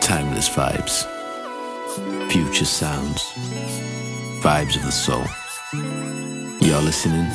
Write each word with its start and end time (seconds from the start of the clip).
Timeless 0.00 0.48
vibes, 0.48 1.06
future 2.30 2.64
sounds, 2.64 3.22
vibes 4.42 4.74
of 4.74 4.82
the 4.82 4.90
soul. 4.90 5.24
You're 6.60 6.82
listening 6.82 7.30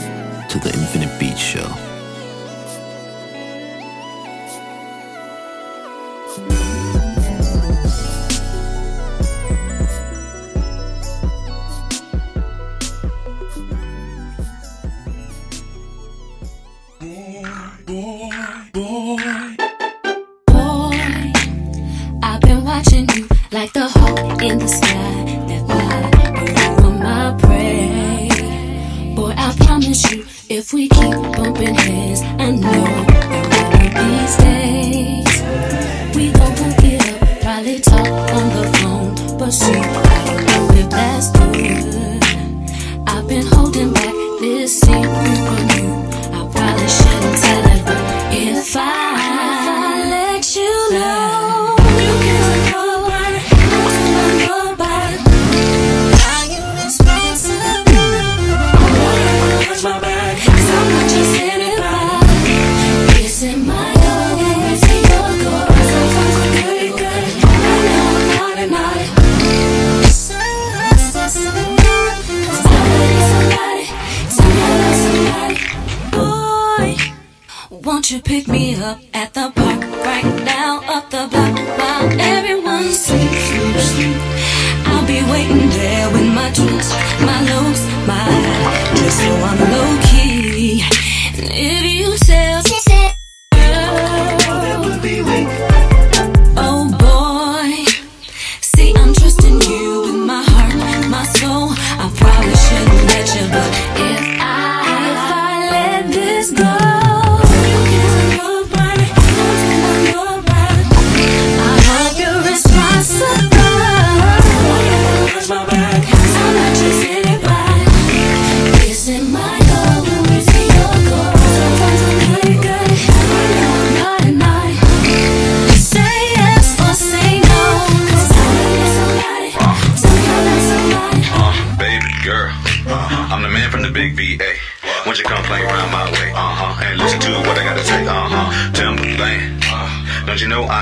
to 0.50 0.60
the 0.60 0.74
Infinite 0.74 1.18
Beat 1.22 1.38
Show. 1.38 1.91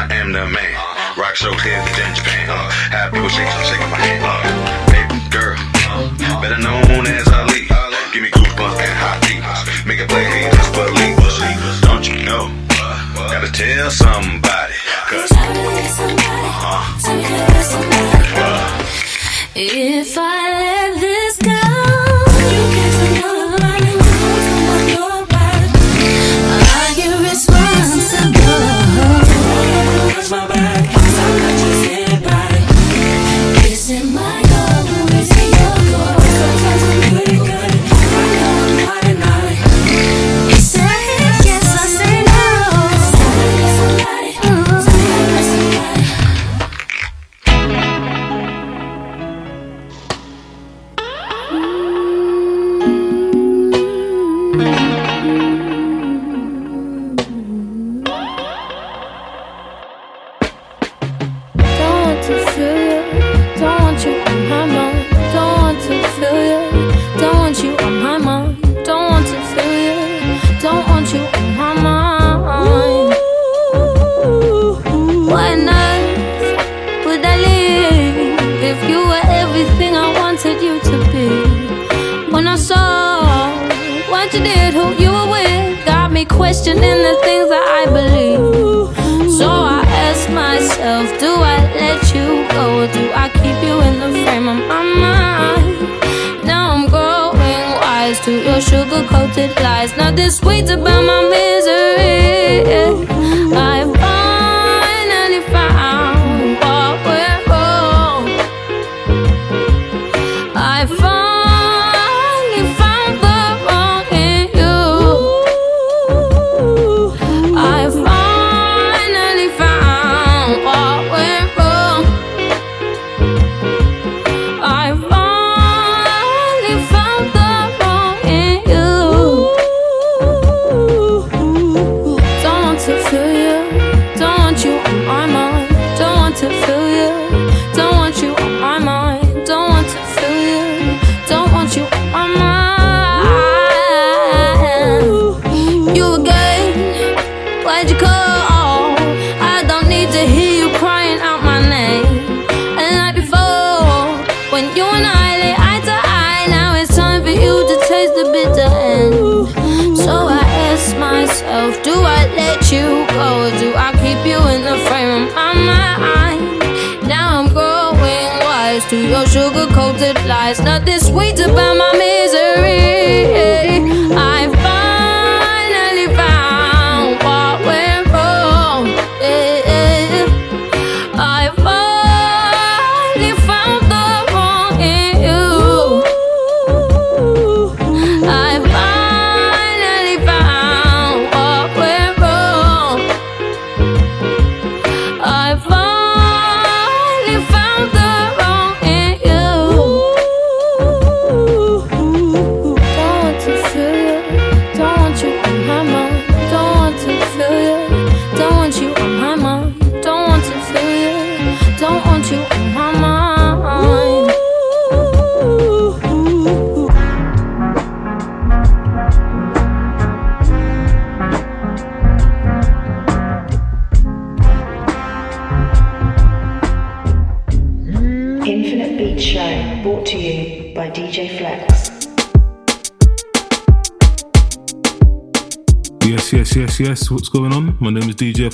I 0.09 0.16
am 0.16 0.31
the 0.31 0.46
man. 0.50 0.74
Rock 1.18 1.36
shows 1.36 1.62
here 1.62 1.78
in 1.78 2.16
Japan. 2.16 2.50
Uh, 2.50 2.70
Happy 2.90 3.18
people 3.18 3.30
shake, 3.30 3.47
shaking 3.70 3.90
my 3.94 3.99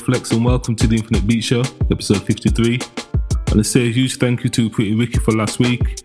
Flex, 0.06 0.32
and 0.34 0.46
welcome 0.46 0.76
to 0.76 0.86
the 0.86 0.98
Infinite 0.98 1.26
Beat 1.26 1.44
Show, 1.44 1.64
episode 1.90 2.22
53. 2.22 2.80
And 3.48 3.56
let's 3.56 3.72
say 3.72 3.88
a 3.88 3.92
huge 3.92 4.18
thank 4.18 4.44
you 4.44 4.52
to 4.52 4.70
Pretty 4.70 4.94
Ricky 4.94 5.18
for 5.18 5.32
last 5.32 5.58
week. 5.58 6.04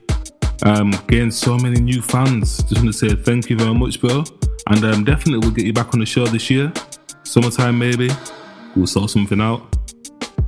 Um, 0.65 0.91
getting 1.07 1.31
so 1.31 1.59
many 1.59 1.79
new 1.79 2.01
fans. 2.01 2.63
Just 2.63 2.77
want 2.77 2.87
to 2.87 2.93
say 2.95 3.15
thank 3.15 3.51
you 3.51 3.59
very 3.59 3.75
much, 3.75 4.01
bro. 4.01 4.25
And 4.69 4.85
um, 4.85 5.05
definitely 5.05 5.41
we'll 5.41 5.55
get 5.55 5.67
you 5.67 5.75
back 5.75 5.93
on 5.93 6.01
the 6.01 6.07
show 6.07 6.25
this 6.25 6.49
year. 6.49 6.73
Summertime, 7.25 7.79
maybe. 7.79 8.09
We'll 8.75 8.87
sort 8.87 9.11
something 9.11 9.39
out. 9.39 9.77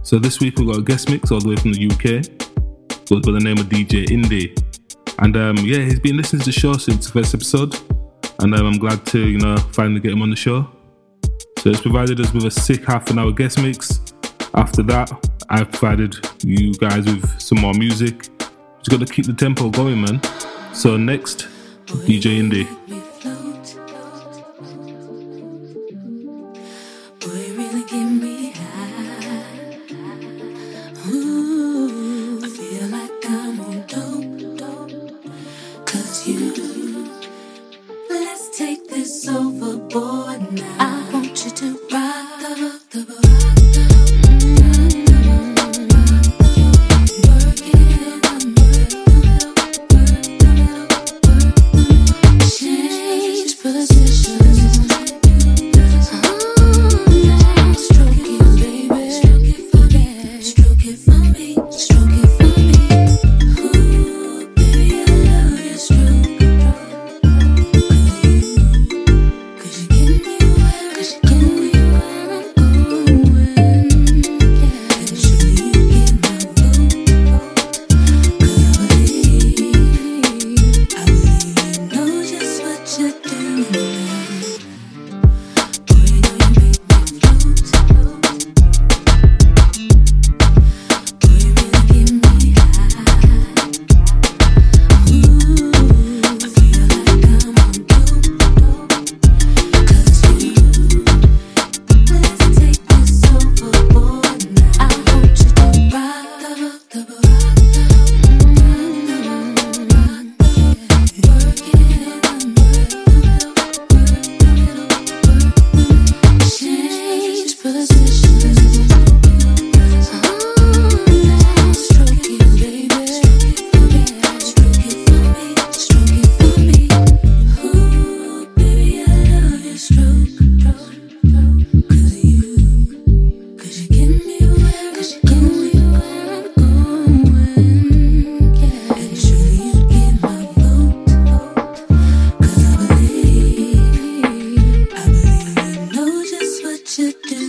So 0.02 0.18
this 0.18 0.40
week 0.40 0.58
we've 0.58 0.68
got 0.68 0.78
a 0.78 0.82
guest 0.82 1.10
mix 1.10 1.30
all 1.30 1.40
the 1.40 1.50
way 1.50 1.56
from 1.56 1.74
the 1.74 1.86
UK. 1.88 3.06
Goes 3.06 3.20
by 3.20 3.32
the 3.32 3.44
name 3.44 3.58
of 3.58 3.66
DJ 3.66 4.06
Indie. 4.06 4.56
And 5.18 5.36
um, 5.36 5.58
yeah, 5.58 5.80
he's 5.80 6.00
been 6.00 6.16
listening 6.16 6.40
to 6.40 6.46
the 6.46 6.52
show 6.52 6.72
since 6.78 7.04
the 7.04 7.12
first 7.12 7.34
episode. 7.34 7.76
And 8.38 8.54
um, 8.54 8.64
I'm 8.64 8.78
glad 8.78 9.04
to, 9.08 9.28
you 9.28 9.38
know, 9.38 9.58
finally 9.58 10.00
get 10.00 10.12
him 10.12 10.22
on 10.22 10.30
the 10.30 10.36
show. 10.36 10.66
So 11.62 11.70
it's 11.70 11.80
provided 11.80 12.18
us 12.18 12.32
with 12.32 12.44
a 12.44 12.50
sick 12.50 12.84
half 12.84 13.08
an 13.10 13.20
hour 13.20 13.30
guest 13.30 13.62
mix. 13.62 14.00
After 14.52 14.82
that, 14.82 15.12
I've 15.48 15.70
provided 15.70 16.16
you 16.42 16.74
guys 16.74 17.06
with 17.06 17.40
some 17.40 17.60
more 17.60 17.72
music. 17.72 18.18
Just 18.78 18.90
got 18.90 18.98
to 18.98 19.06
keep 19.06 19.26
the 19.26 19.32
tempo 19.32 19.70
going, 19.70 20.00
man. 20.00 20.20
So 20.74 20.96
next, 20.96 21.46
DJ 21.86 22.40
Indie. 22.40 23.41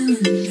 Mm-hmm. 0.04 0.43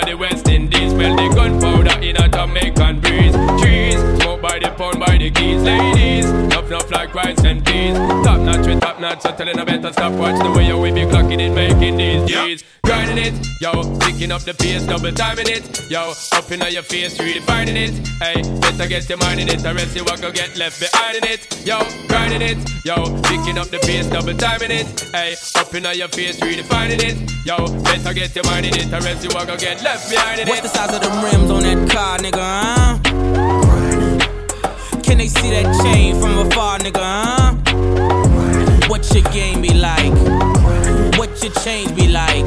inna 0.00 0.10
the 0.10 0.16
West 0.16 0.48
Indies. 0.48 0.90
Smell 0.90 1.16
the 1.16 1.34
gunpowder 1.34 2.00
in 2.00 2.16
a 2.16 2.28
Jamaican 2.28 3.00
breeze. 3.00 3.34
Trees, 3.60 3.98
smoke 4.20 4.40
by 4.42 4.58
the 4.58 4.70
pound, 4.76 5.00
by 5.00 5.18
the 5.18 5.30
keys. 5.30 5.62
Ladies, 5.62 6.26
enough, 6.26 6.66
enough 6.66 6.90
like 6.90 7.14
rice 7.14 7.44
and 7.44 7.64
peas. 7.64 7.96
Yo, 9.00 10.80
we 10.80 10.92
be 10.92 11.00
clocking 11.02 11.40
it, 11.40 11.50
making 11.54 11.96
these 11.96 12.26
deeds. 12.26 12.64
Grindin' 12.84 13.18
it, 13.18 13.34
yo, 13.60 13.72
picking 13.98 14.30
up 14.32 14.42
the 14.42 14.52
pace, 14.52 14.84
double 14.84 15.12
timing 15.12 15.48
it, 15.48 15.90
yo, 15.90 16.12
up 16.32 16.50
in 16.50 16.60
your 16.72 16.82
face, 16.82 17.18
really 17.18 17.40
finding 17.40 17.76
it. 17.76 17.94
Hey, 18.18 18.42
better 18.60 18.86
get 18.88 19.08
your 19.08 19.18
mind 19.18 19.40
in 19.40 19.48
it, 19.48 19.64
or 19.64 19.70
else 19.70 19.94
you 19.96 20.04
will 20.04 20.16
go 20.16 20.30
get 20.30 20.56
left 20.56 20.80
behind 20.80 21.16
in 21.16 21.24
it. 21.24 21.66
Yo, 21.66 21.78
grinding 22.08 22.42
it. 22.42 22.58
Yo, 22.84 22.96
picking 23.22 23.58
up 23.58 23.68
the 23.68 23.78
pace, 23.82 24.06
double 24.06 24.34
timing 24.34 24.70
it. 24.70 24.86
Hey, 25.12 25.34
up 25.56 25.74
in 25.74 25.84
your 25.96 26.08
face, 26.08 26.40
really 26.42 26.62
finding 26.62 27.00
it. 27.00 27.16
Yo, 27.46 27.56
better 27.82 28.12
get 28.12 28.34
your 28.34 28.44
mind 28.44 28.66
in 28.66 28.74
it, 28.74 28.92
or 28.92 29.06
else 29.06 29.22
you 29.24 29.30
will 29.32 29.46
go 29.46 29.56
get 29.56 29.82
left 29.82 30.10
behind 30.10 30.40
in 30.40 30.48
it. 30.48 30.50
What's 30.50 30.62
the 30.62 30.68
size 30.68 30.94
of 30.94 31.00
the 31.00 31.08
rims 31.08 31.50
on 31.50 31.62
that 31.62 31.90
car, 31.90 32.18
nigga? 32.18 32.42
Huh? 32.42 32.98
Can 35.02 35.18
they 35.18 35.28
see 35.28 35.50
that 35.50 35.72
chain 35.82 36.20
from 36.20 36.38
afar, 36.38 36.78
nigga? 36.78 37.00
Huh? 37.00 37.59
What 38.90 39.08
your 39.14 39.22
game 39.30 39.62
be 39.62 39.72
like? 39.72 40.12
What 41.16 41.40
your 41.44 41.52
change 41.62 41.94
be 41.94 42.08
like? 42.08 42.44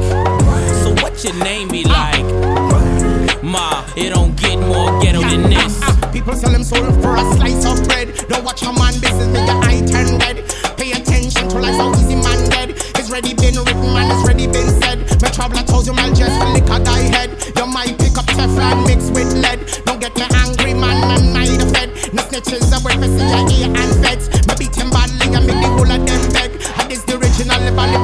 So 0.84 0.92
what 1.00 1.24
your 1.24 1.32
name 1.42 1.68
be 1.68 1.84
like? 1.84 2.22
Ma, 3.42 3.82
it 3.96 4.10
don't 4.10 4.36
get 4.36 4.58
more 4.58 5.00
ghetto 5.00 5.22
than 5.22 5.48
this. 5.48 5.80
People 6.12 6.34
sell 6.34 6.52
them 6.52 6.62
soul 6.62 6.84
for 7.00 7.16
a 7.16 7.24
slice 7.32 7.64
of 7.64 7.82
bread. 7.88 8.12
Don't 8.28 8.44
watch 8.44 8.60
a 8.60 8.70
man 8.74 8.92
business, 9.00 9.28
make 9.28 9.48
your 9.48 9.56
eye 9.64 9.80
turn 9.88 10.18
red. 10.18 10.44
Pay 10.76 10.92
attention 10.92 11.48
to 11.48 11.58
life, 11.58 11.76
how 11.76 11.90
easy 11.94 12.16
man 12.16 12.50
dead. 12.50 12.70
It's 13.00 13.10
ready 13.10 13.32
been 13.32 13.56
written, 13.56 13.94
man, 13.94 14.12
it's 14.12 14.28
ready 14.28 14.46
been 14.46 14.68
said. 14.82 15.00
My 15.22 15.30
traveler 15.30 15.62
told 15.62 15.86
you, 15.86 15.94
man, 15.94 16.14
just 16.14 16.38
lick 16.52 16.64
a 16.64 16.76
guy 16.84 17.08
head. 17.08 17.30
You 17.56 17.66
might 17.66 17.98
pick 17.98 18.18
up 18.18 18.26
Teflon 18.26 18.86
mixed 18.86 19.14
with 19.14 19.32
lead. 19.32 19.64
Don't 19.86 19.98
get 19.98 20.14
me 20.14 20.26
angry, 20.36 20.74
man, 20.74 21.00
man, 21.08 21.36
I 21.36 21.46
the 21.56 21.64
fed. 21.72 21.88
No 22.12 22.20
snitches, 22.20 22.68
I 22.68 22.84
work 22.84 23.00
for 23.00 23.08
CIA 23.08 23.64
and 23.64 24.04
feds. 24.04 24.28
My 24.46 24.54
beat 24.56 24.73
original, 27.40 27.74
live 27.74 28.03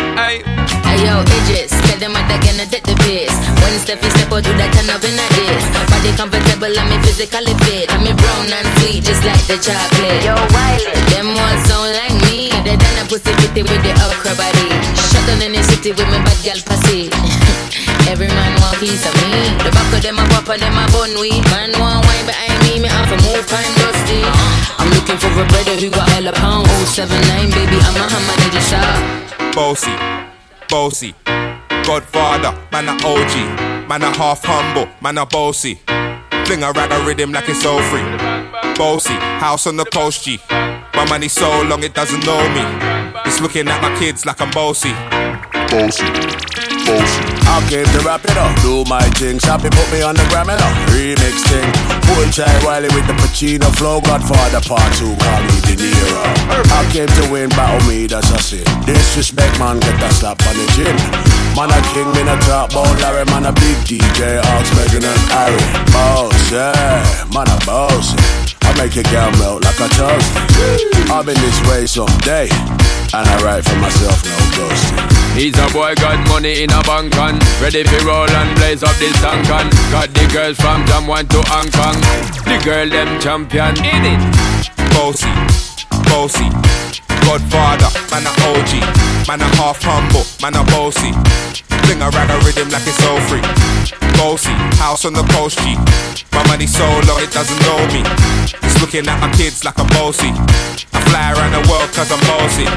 hey. 0.15 0.43
Hey 0.91 1.07
yo, 1.07 1.23
Idris, 1.23 1.71
tell 1.87 1.99
them 1.99 2.11
what 2.11 2.27
they're 2.27 2.43
gonna 2.43 2.67
take 2.67 2.83
the 2.83 2.95
piss. 3.07 3.31
When 3.63 3.75
step 3.79 4.03
you 4.03 4.11
step 4.11 4.31
out, 4.31 4.43
do 4.43 4.51
that 4.59 4.69
turn 4.75 4.91
up 4.91 5.03
in 5.07 5.15
a 5.15 5.27
diss. 5.37 5.63
Body 5.87 6.11
comfortable, 6.19 6.73
I'm 6.73 6.91
physically 7.07 7.55
fit. 7.63 7.87
I'm 7.93 8.03
brown 8.03 8.51
and 8.51 8.67
sweet, 8.81 9.05
just 9.07 9.23
like 9.23 9.39
the 9.47 9.55
chocolate. 9.61 10.23
Yo, 10.25 10.35
Wiley, 10.51 10.95
them 11.15 11.31
ones 11.31 11.63
sound 11.69 11.95
like 11.95 12.15
me. 12.27 12.51
They 12.67 12.75
done 12.75 12.97
a 12.99 13.03
pussy 13.07 13.31
kitty 13.39 13.63
with 13.63 13.81
the 13.85 13.93
okra 14.03 14.35
body. 14.35 14.67
Shut 15.11 15.23
down 15.29 15.39
in 15.39 15.55
the 15.55 15.63
city 15.63 15.95
with 15.95 16.09
me 16.11 16.19
bad 16.27 16.39
gal 16.43 16.59
pussy. 16.67 17.07
Every 18.11 18.27
man 18.27 18.53
want 18.59 18.81
piece 18.81 19.05
of 19.07 19.15
me. 19.21 19.47
The 19.63 19.71
back 19.71 19.93
of 19.93 20.01
them 20.01 20.19
a 20.19 20.25
pop 20.33 20.49
and 20.49 20.59
them 20.59 20.75
a 20.75 20.83
bun 20.91 21.13
weed. 21.21 21.45
Man 21.53 21.71
want 21.79 22.03
wine 22.03 22.25
behind 22.25 22.40
me, 22.79 22.87
off 22.87 23.11
a 23.11 23.17
move 23.19 23.47
kind 23.49 23.73
dusty. 23.75 24.21
I'm 24.79 24.87
looking 24.95 25.17
for 25.17 25.33
a 25.33 25.45
brother 25.51 25.75
who 25.75 25.89
got 25.89 26.07
hella 26.15 26.31
pound. 26.31 26.67
079, 26.87 27.51
baby, 27.51 27.77
I'm 27.81 27.97
a 27.99 28.33
they 28.39 28.49
just 28.55 28.69
shot. 28.69 29.55
Bossy 29.55 30.21
bossy. 30.71 31.13
Godfather, 31.85 32.57
man 32.71 32.87
a 32.87 32.93
OG, 33.05 33.33
man 33.89 34.01
a 34.03 34.11
half 34.15 34.41
humble, 34.43 34.87
man 35.01 35.17
a 35.17 35.25
bossy. 35.25 35.75
Fling 36.45 36.63
a 36.63 36.71
rag 36.71 36.91
a 36.91 37.05
rhythm 37.05 37.31
like 37.33 37.49
it's 37.49 37.65
all 37.65 37.81
free. 37.91 38.01
Bossy, 38.75 39.13
house 39.43 39.67
on 39.67 39.75
the 39.75 39.85
coast 39.85 40.23
G. 40.23 40.39
My 40.49 41.05
money 41.09 41.27
so 41.27 41.61
long 41.63 41.83
it 41.83 41.93
doesn't 41.93 42.25
know 42.25 42.41
me. 42.55 43.00
It's 43.31 43.39
looking 43.39 43.69
at 43.69 43.81
my 43.81 43.97
kids 43.97 44.25
like 44.25 44.41
I'm 44.41 44.51
bossy. 44.51 44.91
Bossy 45.71 46.03
bossy. 46.83 47.23
I 47.47 47.63
came 47.71 47.87
to 47.95 47.99
rap 48.03 48.23
it 48.27 48.35
up, 48.35 48.51
do 48.59 48.83
my 48.91 48.99
thing. 49.15 49.39
Sappy 49.39 49.71
put 49.71 49.87
me 49.91 50.03
on 50.03 50.15
the 50.19 50.25
gram 50.27 50.51
it 50.51 50.59
up, 50.59 50.73
remix 50.91 51.39
thing. 51.47 51.63
Full 52.11 52.27
chai 52.35 52.51
Wiley 52.67 52.91
with 52.91 53.07
the 53.07 53.15
Pacino 53.23 53.71
flow. 53.79 54.01
Godfather 54.01 54.59
part 54.67 54.91
two, 54.99 55.15
call 55.15 55.41
me 55.47 55.57
De 55.63 55.75
Niro. 55.79 56.23
I 56.75 56.83
came 56.91 57.07
to 57.07 57.23
win, 57.31 57.47
battle 57.55 57.79
me, 57.87 58.07
that's 58.07 58.29
a 58.31 58.39
sin. 58.43 58.67
Disrespect, 58.83 59.59
man, 59.59 59.79
get 59.79 59.95
that 60.03 60.11
slap 60.11 60.43
on 60.47 60.55
the 60.59 60.67
chin. 60.75 60.95
Man 61.55 61.71
a 61.71 61.79
king, 61.95 62.11
man 62.11 62.31
a 62.31 62.37
top 62.43 62.71
bone 62.75 62.99
Larry, 62.99 63.23
man 63.31 63.47
a 63.47 63.53
big 63.55 63.79
DJ, 63.87 64.43
Ox, 64.43 64.67
Megan 64.75 65.07
and 65.07 65.23
Harry. 65.31 65.63
Boss, 65.95 66.35
yeah, 66.51 66.99
man 67.31 67.47
a 67.47 67.57
boss. 67.63 68.11
I 68.71 68.85
make 68.85 68.95
your 68.95 69.03
girl 69.11 69.31
melt 69.31 69.63
like 69.65 69.79
a 69.83 69.89
toast. 69.99 70.31
I've 71.11 71.25
been 71.25 71.35
this 71.35 71.59
way 71.67 71.85
someday, 71.85 72.47
and 73.11 73.27
I 73.27 73.43
write 73.43 73.65
for 73.67 73.75
myself, 73.75 74.23
no 74.23 74.31
ghosting. 74.55 75.11
He's 75.35 75.57
a 75.59 75.67
boy 75.73 75.95
got 75.95 76.25
money 76.29 76.63
in 76.63 76.71
a 76.71 76.81
bank 76.83 77.15
on 77.17 77.39
Ready 77.61 77.85
for 77.85 78.05
roll 78.05 78.29
and 78.29 78.55
blaze 78.57 78.83
up 78.83 78.93
this 78.97 79.15
tank 79.21 79.49
on 79.49 79.69
Got 79.89 80.13
the 80.13 80.27
girls 80.27 80.57
from 80.59 80.83
Jamwan 80.83 81.29
to 81.29 81.41
Hong 81.47 81.71
Kong 81.71 81.95
The 82.43 82.59
girl 82.65 82.89
them 82.89 83.17
champion 83.21 83.77
in 83.79 84.03
it 84.11 84.21
Bossy, 84.91 85.31
bossy 86.11 86.49
Godfather, 87.25 87.89
man 88.11 88.27
a 88.27 88.31
OG 88.51 88.71
Man 89.27 89.41
a 89.41 89.49
half 89.55 89.79
humble, 89.81 90.27
man 90.43 90.59
a 90.59 90.63
bossy 90.75 91.15
Fling 91.87 92.01
a 92.03 92.09
rag 92.11 92.29
a 92.29 92.37
rhythm 92.43 92.69
like 92.69 92.85
it's 92.85 92.99
all 93.07 93.19
free 93.25 93.43
Bossy, 94.19 94.53
house 94.77 95.05
on 95.05 95.13
the 95.13 95.23
coast 95.33 95.57
G 95.63 95.79
My 96.35 96.43
money 96.47 96.67
so 96.67 96.85
low 97.07 97.17
it 97.17 97.31
doesn't 97.31 97.59
know 97.63 97.79
me 97.95 98.03
It's 98.61 98.77
looking 98.81 99.07
at 99.07 99.19
my 99.23 99.31
kids 99.33 99.63
like 99.63 99.79
I'm 99.79 99.87
bossy 99.95 100.31
I 100.93 100.99
fly 101.07 101.31
around 101.33 101.53
the 101.55 101.63
world 101.71 101.89
cause 101.95 102.11
I'm 102.11 102.21
bossy 102.27 102.67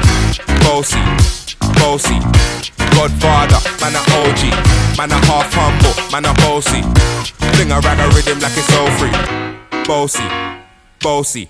Bossy 0.63 1.45
bossy. 1.85 2.19
Godfather, 2.95 3.59
man 3.81 3.95
a 3.95 4.01
OG. 4.17 4.41
Man 4.97 5.11
a 5.11 5.19
half 5.27 5.51
humble, 5.53 5.95
man 6.11 6.25
a 6.25 6.33
bossy. 6.41 6.81
Fling 7.53 7.71
a 7.71 7.79
rag 7.79 7.99
a 7.99 8.07
rhythm 8.15 8.39
like 8.39 8.57
it's 8.57 8.73
all 8.73 8.89
free. 8.97 9.15
Bossy, 9.85 10.27
bossy. 10.99 11.49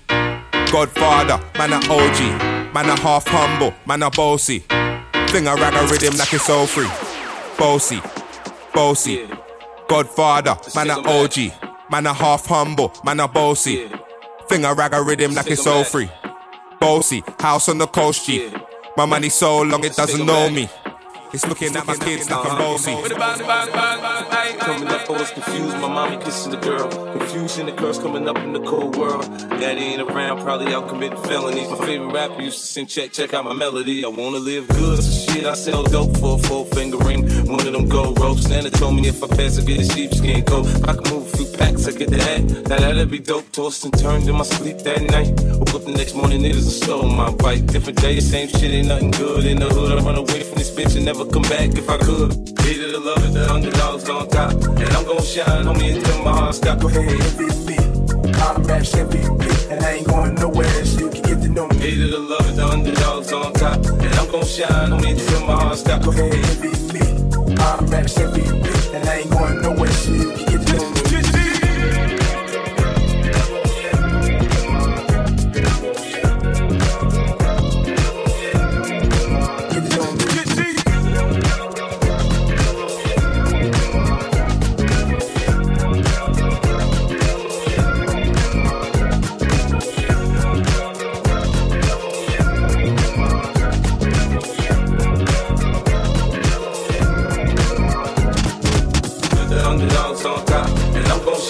Godfather, 0.72 1.40
man 1.56 1.72
a 1.72 1.76
OG. 1.76 2.74
Man 2.74 2.90
a 2.90 3.00
half 3.00 3.26
humble, 3.26 3.72
man 3.86 4.02
a 4.02 4.10
bossy. 4.10 4.60
Fling 5.28 5.46
a 5.46 5.54
rag 5.54 5.74
a 5.74 5.86
rhythm 5.90 6.16
like 6.18 6.32
it's 6.34 6.50
all 6.50 6.66
free. 6.66 6.88
Bossy, 7.56 8.00
bossy. 8.74 9.28
Godfather, 9.88 10.56
man 10.74 10.90
a 10.90 10.98
OG. 10.98 11.52
Man 11.90 12.06
a 12.06 12.12
half 12.12 12.46
humble, 12.46 12.92
man 13.04 13.20
a 13.20 13.28
bossy. 13.28 13.88
Fling 14.48 14.64
a 14.64 14.74
rag 14.74 14.92
a 14.92 15.02
rhythm 15.02 15.34
like 15.34 15.50
it's 15.50 15.66
all 15.66 15.84
free. 15.84 16.10
Bossy, 16.80 17.22
house 17.40 17.68
on 17.68 17.78
the 17.78 17.86
coast 17.86 18.26
G. 18.26 18.50
My 18.96 19.06
money 19.06 19.28
so 19.28 19.62
long 19.62 19.84
it 19.84 19.94
doesn't 19.94 20.26
know 20.26 20.50
me. 20.50 20.68
It's 21.32 21.46
looking 21.46 21.74
at 21.76 21.86
my 21.86 21.96
kids 21.96 22.30
like 22.30 22.44
I'm 22.44 22.58
bossy. 22.58 22.92
Coming 24.66 24.88
up, 24.88 25.08
I 25.08 25.12
was 25.12 25.30
confused. 25.30 25.76
My 25.76 25.86
mommy 25.86 26.16
kissing 26.16 26.50
the 26.50 26.56
girl. 26.56 26.88
Confusion, 27.16 27.66
the 27.66 27.72
curse 27.72 28.00
coming 28.00 28.28
up 28.28 28.36
in 28.38 28.52
the 28.52 28.58
cold 28.58 28.96
world. 28.96 29.22
Daddy 29.60 29.80
ain't 29.80 30.02
around, 30.02 30.40
probably 30.40 30.74
out 30.74 30.88
committing 30.88 31.22
felonies. 31.22 31.70
My 31.70 31.86
favorite 31.86 32.12
rapper 32.12 32.42
used 32.42 32.58
to 32.58 32.66
sing, 32.66 32.86
check, 32.86 33.12
check 33.12 33.32
out 33.32 33.44
my 33.44 33.52
melody. 33.52 34.04
I 34.04 34.08
wanna 34.08 34.38
live 34.38 34.66
good, 34.66 35.00
so 35.00 35.32
shit, 35.32 35.46
I 35.46 35.54
sell 35.54 35.84
dope 35.84 36.16
for 36.16 36.34
a 36.34 36.38
four 36.48 36.66
finger 36.66 36.98
ring. 36.98 37.22
One 37.46 37.64
of 37.64 37.72
them 37.74 37.88
gold 37.88 38.18
ropes. 38.18 38.48
Nana 38.48 38.70
told 38.70 38.96
me 38.96 39.06
if 39.06 39.22
I 39.22 39.28
pass, 39.28 39.56
I 39.56 39.62
get 39.62 39.82
a 39.82 39.84
sheepskin 39.84 40.44
coat. 40.44 40.66
I 40.82 40.94
can 40.94 41.14
move 41.14 41.32
a 41.32 41.36
few 41.36 41.46
packs, 41.56 41.86
I 41.86 41.92
get 41.92 42.10
that. 42.10 42.22
hat. 42.22 42.68
Now 42.68 42.78
that'd 42.80 43.08
be 43.08 43.20
dope. 43.20 43.52
Tossed 43.52 43.84
and 43.84 43.96
turned 43.96 44.28
in 44.28 44.34
my 44.34 44.42
sleep 44.42 44.78
that 44.78 45.00
night. 45.00 45.30
Woke 45.60 45.74
up 45.74 45.84
the 45.84 45.92
next 45.92 46.16
morning, 46.16 46.44
it 46.44 46.56
is 46.56 46.66
a 46.66 46.72
slow 46.72 47.02
my 47.02 47.30
bike. 47.30 47.64
Different 47.66 48.00
day, 48.00 48.18
same 48.18 48.48
shit, 48.48 48.74
ain't 48.74 48.88
nothing 48.88 49.12
good 49.12 49.44
in 49.44 49.60
the 49.60 49.68
hood. 49.68 49.96
I 49.96 50.02
run 50.02 50.16
away 50.16 50.42
from 50.42 50.58
this 50.58 50.72
bitch 50.72 50.96
and 50.96 51.04
never 51.04 51.24
come 51.24 51.42
back 51.42 51.70
if 51.78 51.88
I 51.88 51.98
could. 51.98 52.32
Hated 52.66 52.94
the 52.94 52.98
love 52.98 53.24
it, 53.24 53.32
the 53.32 53.48
underdogs 53.48 54.08
on 54.10 54.28
top. 54.28 54.55
And 54.64 54.88
I'm 54.96 55.04
gon' 55.04 55.22
shine 55.22 55.66
on 55.66 55.78
me 55.78 55.96
until 55.96 56.22
my 56.22 56.32
heart 56.32 56.54
stop. 56.54 56.80
Go 56.80 56.88
ahead, 56.88 57.06
me. 57.66 57.76
I'm 58.44 58.66
match 58.66 58.92
MVP, 58.92 59.70
and 59.70 59.84
I 59.84 59.92
ain't 59.92 60.06
going 60.06 60.34
nowhere, 60.34 60.84
so 60.84 61.00
you 61.00 61.10
can 61.10 61.22
get 61.22 61.42
to 61.42 61.48
know 61.48 61.68
me. 61.68 61.76
Hated 61.76 62.10
the 62.10 62.18
love 62.18 62.56
the 62.56 62.66
underdogs 62.66 63.32
on 63.32 63.52
top. 63.54 63.84
And 63.86 64.14
I'm 64.14 64.30
gon' 64.30 64.44
shine 64.44 64.92
on 64.92 65.00
me 65.02 65.10
until 65.10 65.40
my 65.46 65.54
heart 65.54 65.78
stop. 65.78 66.02
Go 66.02 66.10
ahead, 66.10 66.60
me. 66.60 66.70
I'm 67.58 67.90
match 67.90 68.14
MVP, 68.14 68.94
and 68.94 69.08
I 69.08 69.18
ain't 69.18 69.30
going 69.30 69.62
nowhere, 69.62 69.90
so 69.90 70.12
you 70.12 70.32
can 70.32 70.46
get 70.46 70.66
to 70.66 70.76
know 70.76 70.90
me. 70.90 71.05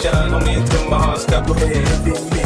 shine 0.06 0.32
on 0.32 0.44
me 0.44 0.54
until 0.54 0.88
my 0.88 0.98
heart 0.98 1.18
stop. 1.18 1.46
Go 1.46 1.52
ahead 1.54 1.76
and 1.76 2.04
beat 2.04 2.22
me. 2.32 2.42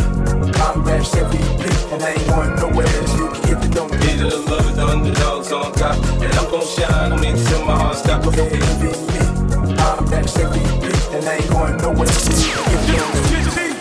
I'm 0.64 0.82
raps 0.82 1.14
every 1.16 1.38
beat, 1.60 1.80
and 1.92 2.02
I 2.02 2.10
ain't 2.12 2.26
going 2.28 2.54
nowhere. 2.56 2.86
So 3.06 3.16
you 3.18 3.28
can 3.32 3.42
get 3.48 3.62
to 3.62 3.68
know 3.76 3.88
me. 3.88 3.96
Need 3.98 4.20
a 4.20 4.36
love 4.48 4.64
with 4.66 4.76
the 4.76 4.86
underdogs 4.86 5.52
on 5.52 5.72
top, 5.72 5.96
and 6.22 6.32
I'm 6.38 6.50
gonna 6.50 6.64
shine 6.64 7.12
on 7.12 7.20
me 7.20 7.28
until 7.28 7.64
my 7.66 7.76
heart 7.76 7.96
stop. 7.96 8.22
Go 8.22 8.30
ahead 8.30 8.52
and 8.52 8.80
beat 8.80 9.00
me. 9.12 9.20
I'm 9.76 10.06
raps 10.06 10.36
every 10.38 10.60
beat, 10.80 11.02
and 11.14 11.24
I 11.26 11.36
ain't 11.36 11.50
going 11.50 11.76
nowhere. 11.78 12.06
So 12.06 12.32
you 12.48 12.62
can 12.64 12.86
get 12.88 13.52
to 13.52 13.74
me. 13.74 13.79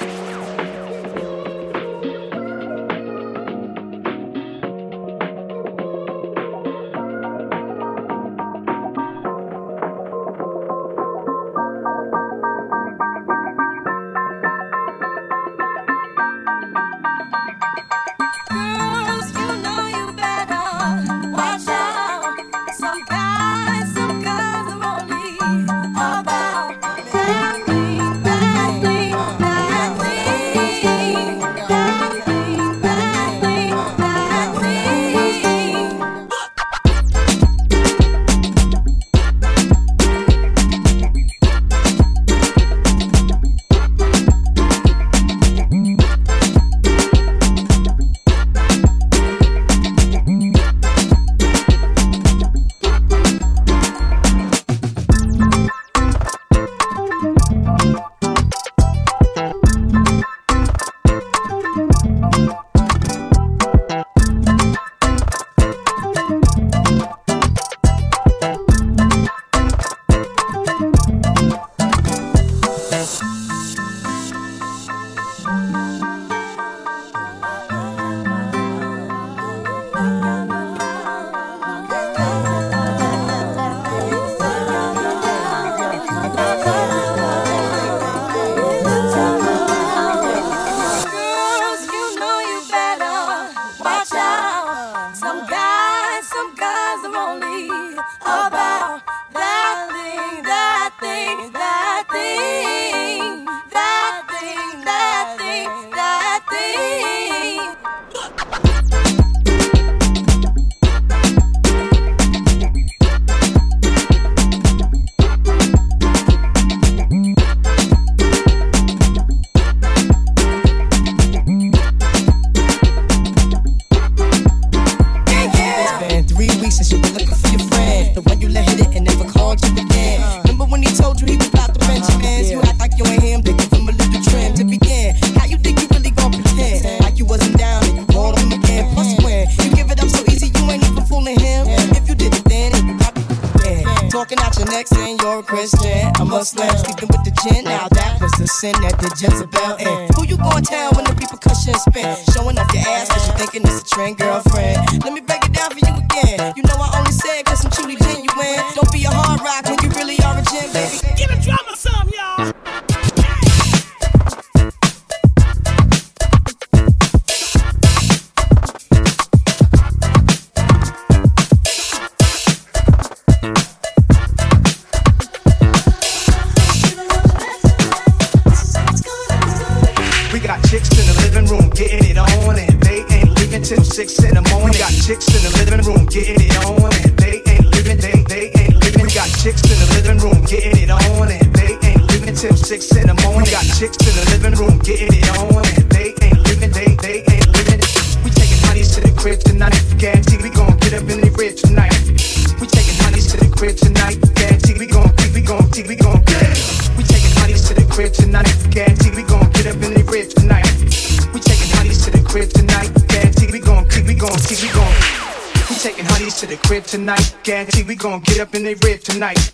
gon' 217.99 218.21
get 218.21 218.39
up 218.39 218.55
in 218.55 218.63
they 218.63 218.75
rib 218.75 219.01
tonight. 219.01 219.53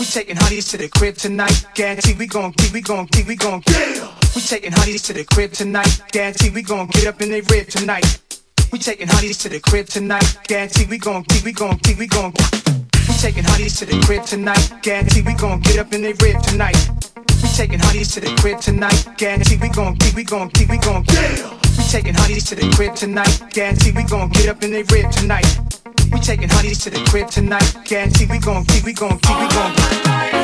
We 0.00 0.04
taking 0.04 0.34
honeys 0.34 0.68
to 0.72 0.76
the 0.76 0.88
crib 0.88 1.14
tonight. 1.14 1.64
Guarantee 1.74 2.14
we 2.14 2.26
gon' 2.26 2.50
get, 2.50 2.72
we 2.72 2.80
gon' 2.80 3.06
get, 3.06 3.24
we 3.26 3.36
gon' 3.36 3.60
get. 3.60 4.02
We 4.34 4.42
taking 4.42 4.72
honeys 4.72 5.02
to 5.02 5.12
the 5.12 5.24
crib 5.24 5.52
tonight. 5.52 6.02
Guarantee 6.10 6.50
we 6.50 6.62
gon' 6.62 6.88
get 6.88 7.06
up 7.06 7.22
in 7.22 7.30
they 7.30 7.40
rib 7.42 7.68
tonight. 7.68 8.04
We 8.72 8.80
taking 8.80 9.06
honeys 9.06 9.38
to 9.38 9.48
the 9.48 9.60
crib 9.60 9.86
tonight. 9.86 10.38
Guarantee 10.48 10.86
we 10.86 10.98
gon' 10.98 11.22
get, 11.22 11.44
we 11.44 11.52
gon' 11.52 11.76
get, 11.84 11.96
we 11.96 12.08
gon' 12.08 12.32
get. 12.32 12.68
We 13.08 13.14
taking 13.14 13.44
honeys 13.44 13.78
to 13.78 13.86
the 13.86 14.02
crib 14.04 14.24
tonight. 14.24 14.72
Guarantee 14.82 15.22
we 15.22 15.34
gon' 15.34 15.60
get 15.60 15.78
up 15.78 15.92
in 15.92 16.02
they 16.02 16.14
rib 16.14 16.42
tonight. 16.42 16.76
We 17.16 17.48
taking 17.54 17.78
honeys 17.78 18.12
to 18.14 18.20
the 18.20 18.34
crib 18.40 18.60
tonight. 18.60 19.06
Guarantee 19.16 19.56
we 19.62 19.68
gon' 19.68 19.94
get, 19.94 20.14
we 20.14 20.24
gon' 20.24 20.48
get, 20.48 20.68
we 20.68 20.78
gon' 20.78 21.04
get. 21.04 21.42
We 21.78 21.84
taking 21.84 22.14
honeys 22.14 22.44
to 22.46 22.56
the 22.56 22.68
crib 22.74 22.96
tonight. 22.96 23.40
Guarantee 23.50 23.92
we 23.92 24.02
gon' 24.02 24.30
get 24.30 24.48
up 24.48 24.64
in 24.64 24.72
they 24.72 24.82
rib 24.82 25.12
tonight. 25.12 25.83
We 26.14 26.20
taking 26.20 26.48
honeys 26.48 26.78
to 26.84 26.90
the 26.90 27.02
crib 27.10 27.28
tonight. 27.28 27.76
Guarantee 27.84 28.26
we 28.26 28.38
gon' 28.38 28.64
keep, 28.66 28.84
we 28.84 28.92
gon' 28.92 29.18
keep, 29.18 29.36
we 29.36 29.48
gon' 29.48 29.74
keep. 29.74 30.43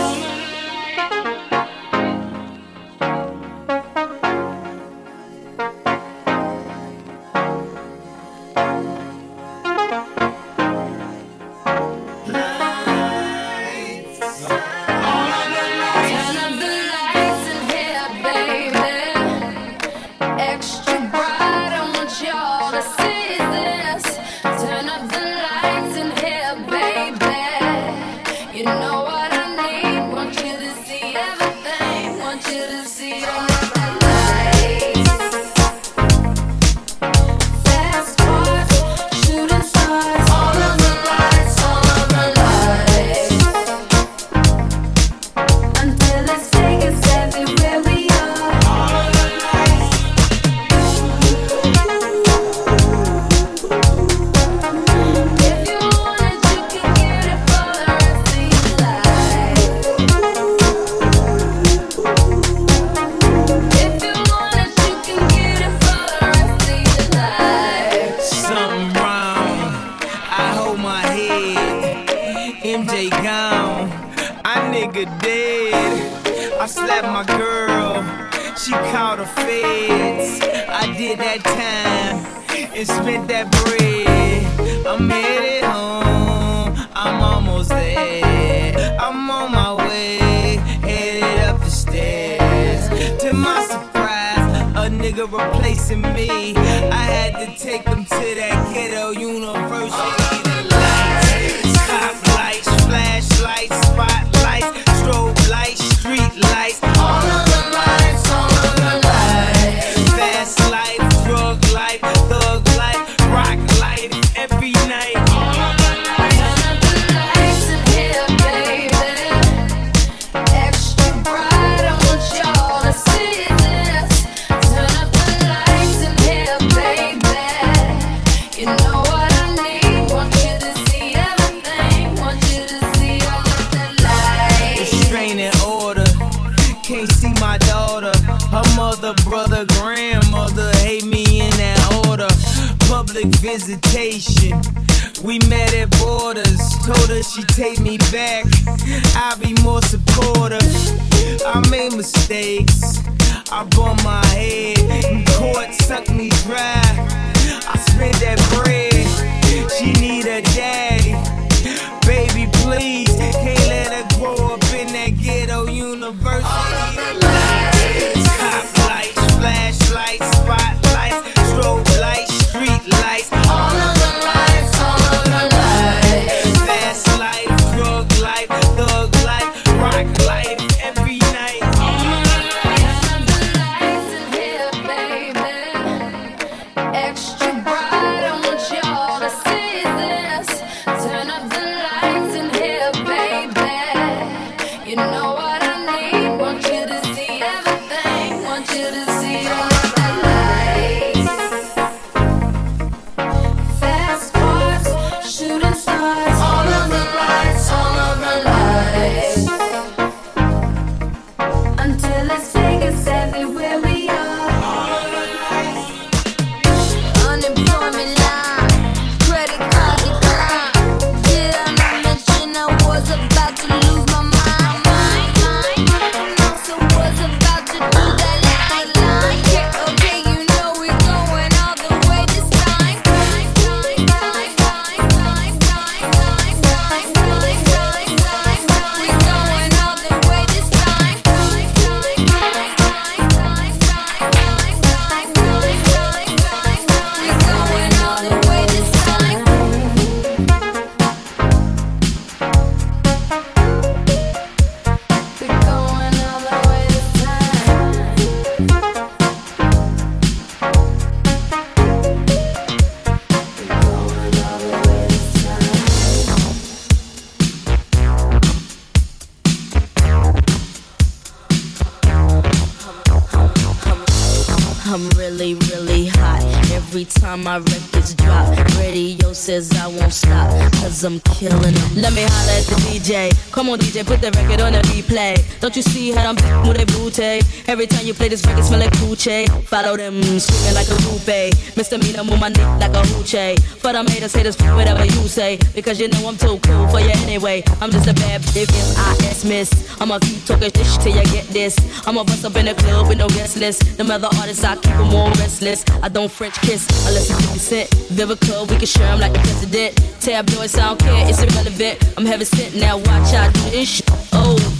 Don't 285.70 285.86
you 285.86 285.92
see 285.92 286.10
how 286.10 286.34
I'm 286.34 286.66
with 286.66 286.82
a 286.82 286.86
booty? 286.98 287.46
Every 287.70 287.86
time 287.86 288.04
you 288.04 288.12
play 288.12 288.26
this 288.26 288.44
record, 288.44 288.64
smell 288.64 288.80
like 288.80 288.90
coochie. 288.94 289.46
Follow 289.62 289.96
them, 289.96 290.20
screaming 290.40 290.74
like 290.74 290.88
a 290.88 290.98
groupie. 290.98 291.54
Misdemeanor, 291.76 292.24
move 292.24 292.40
my 292.40 292.48
neck 292.48 292.80
like 292.80 292.90
a 292.90 293.06
hoochie. 293.06 293.54
But 293.80 293.94
I'm 293.94 294.08
haters, 294.08 294.34
haters, 294.34 294.56
whatever 294.74 295.04
you 295.04 295.28
say. 295.28 295.60
Because 295.72 296.00
you 296.00 296.08
know 296.08 296.26
I'm 296.26 296.36
too 296.36 296.58
cool 296.58 296.88
for 296.88 296.98
you 296.98 297.14
anyway. 297.22 297.62
I'm 297.80 297.92
just 297.92 298.08
a 298.08 298.14
bad 298.14 298.40
bitch, 298.50 298.66
I 298.98 299.14
miss. 299.46 299.70
I'ma 300.00 300.18
keep 300.18 300.44
talking 300.44 300.70
this 300.74 300.96
till 300.96 301.14
you 301.14 301.22
get 301.30 301.46
this. 301.54 301.78
I'ma 302.04 302.24
bust 302.24 302.44
up 302.44 302.56
in 302.56 302.66
the 302.66 302.74
club 302.74 303.06
with 303.06 303.18
no 303.18 303.28
guest 303.28 303.56
list. 303.56 303.96
The 303.96 304.02
other 304.12 304.26
artists, 304.42 304.64
I 304.64 304.74
keep 304.74 304.90
them 304.98 305.14
all 305.14 305.30
restless. 305.38 305.84
I 306.02 306.08
don't 306.08 306.32
French 306.32 306.54
kiss 306.62 306.82
unless 307.06 307.30
it's 307.30 307.46
50 307.46 307.58
cent. 307.60 307.90
Vivica, 308.10 308.68
we 308.68 308.76
can 308.76 308.86
share 308.86 309.06
them 309.06 309.20
like 309.20 309.34
the 309.34 309.38
president. 309.38 309.94
Tabloids, 310.20 310.76
I 310.76 310.88
don't 310.88 310.98
care, 310.98 311.28
it's 311.28 311.40
irrelevant. 311.40 312.18
I'm 312.18 312.26
heaven 312.26 312.44
sent 312.44 312.74
now, 312.74 312.96
watch 312.98 313.34
out, 313.34 313.54
do 313.54 313.70
this 313.70 313.88
shit. 313.88 314.10
Oh. 314.32 314.79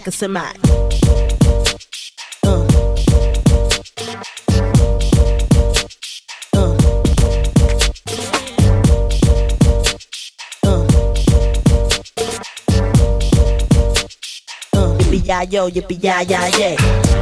Like 0.00 0.06
a 0.06 0.10
semi. 0.10 0.40
Uh. 2.42 2.66
Uh. 6.54 6.76
Uh. 14.72 14.96
Yippee 15.68 16.00
ya 16.00 17.19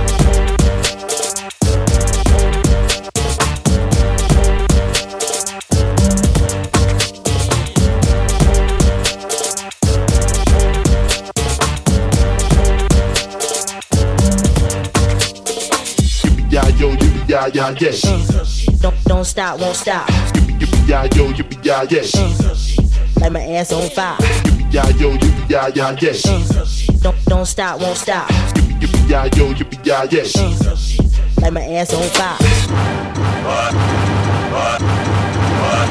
yeah. 17.54 17.70
yeah, 17.70 17.90
yeah, 17.90 17.90
yeah. 18.04 18.40
Uh, 18.40 18.44
don't 18.80 19.04
don't 19.04 19.24
stop, 19.24 19.61
won't 19.61 19.76
stop. 19.76 20.06
Yippee 20.08 20.58
yippee 20.58 20.88
yeah, 20.88 21.04
yo, 21.14 21.32
yippee 21.32 21.64
yeah, 21.64 21.84
yeah. 21.90 22.02
Uh, 22.14 23.20
like 23.20 23.32
my 23.32 23.40
ass 23.40 23.72
on 23.72 23.88
fire. 23.90 24.16
Yippee 24.16 24.72
yeah, 24.72 24.88
yo, 24.98 25.16
yippee 25.16 25.50
yeah, 25.50 25.68
yeah, 25.74 25.96
yeah. 26.00 26.12
Uh, 26.24 27.02
don't 27.02 27.24
don't 27.26 27.46
stop, 27.46 27.80
won't 27.80 27.96
stop. 27.96 28.28
Yippee 28.28 28.80
yippee 28.80 29.11
yeah, 29.11 29.24
yo, 29.37 29.52
yippee 29.54 29.87
yeah, 29.87 30.04
yeah. 30.11 30.22
Uh, 30.70 31.42
like 31.42 31.52
my 31.52 31.62
ass 31.62 31.92
on 31.94 32.08
fire. 32.11 32.37
What? 33.44 33.74
What? 34.52 34.82
What? 34.82 35.88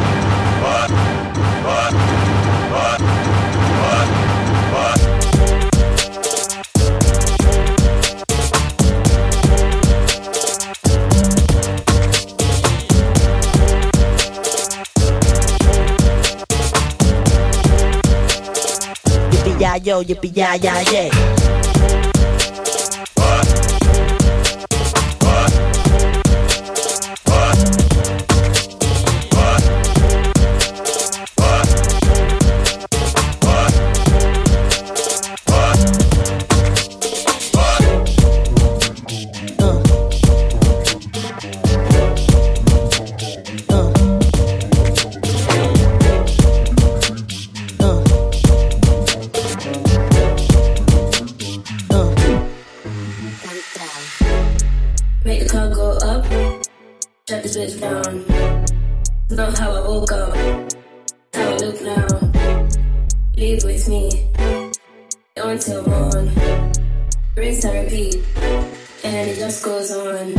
What? 0.61 0.91
What? 0.91 1.06
Yo, 19.87 20.03
yippee, 20.03 20.31
yeah, 20.35 20.55
yeah, 20.55 20.81
yeah. 20.91 22.16
it's 63.77 63.87
me. 63.87 64.09
Until 65.35 65.83
one. 65.83 66.31
Rinse 67.35 67.63
and 67.63 67.85
repeat. 67.85 68.23
And 69.03 69.29
it 69.29 69.37
just 69.37 69.63
goes 69.63 69.91
on. 69.91 70.33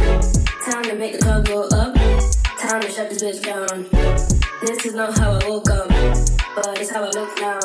Time 0.65 0.83
to 0.85 0.95
make 0.97 1.13
the 1.13 1.19
club 1.23 1.47
go 1.47 1.63
up. 1.69 1.95
Time 2.59 2.81
to 2.83 2.91
shut 2.91 3.09
this 3.11 3.23
bitch 3.23 3.45
down. 3.45 3.87
This 4.63 4.85
is 4.87 4.95
not 4.95 5.17
how 5.17 5.39
I 5.39 5.49
woke 5.49 5.71
up, 5.71 5.89
but 6.57 6.81
it's 6.81 6.91
how 6.91 7.05
I 7.05 7.11
look 7.11 7.33
now. 7.41 7.61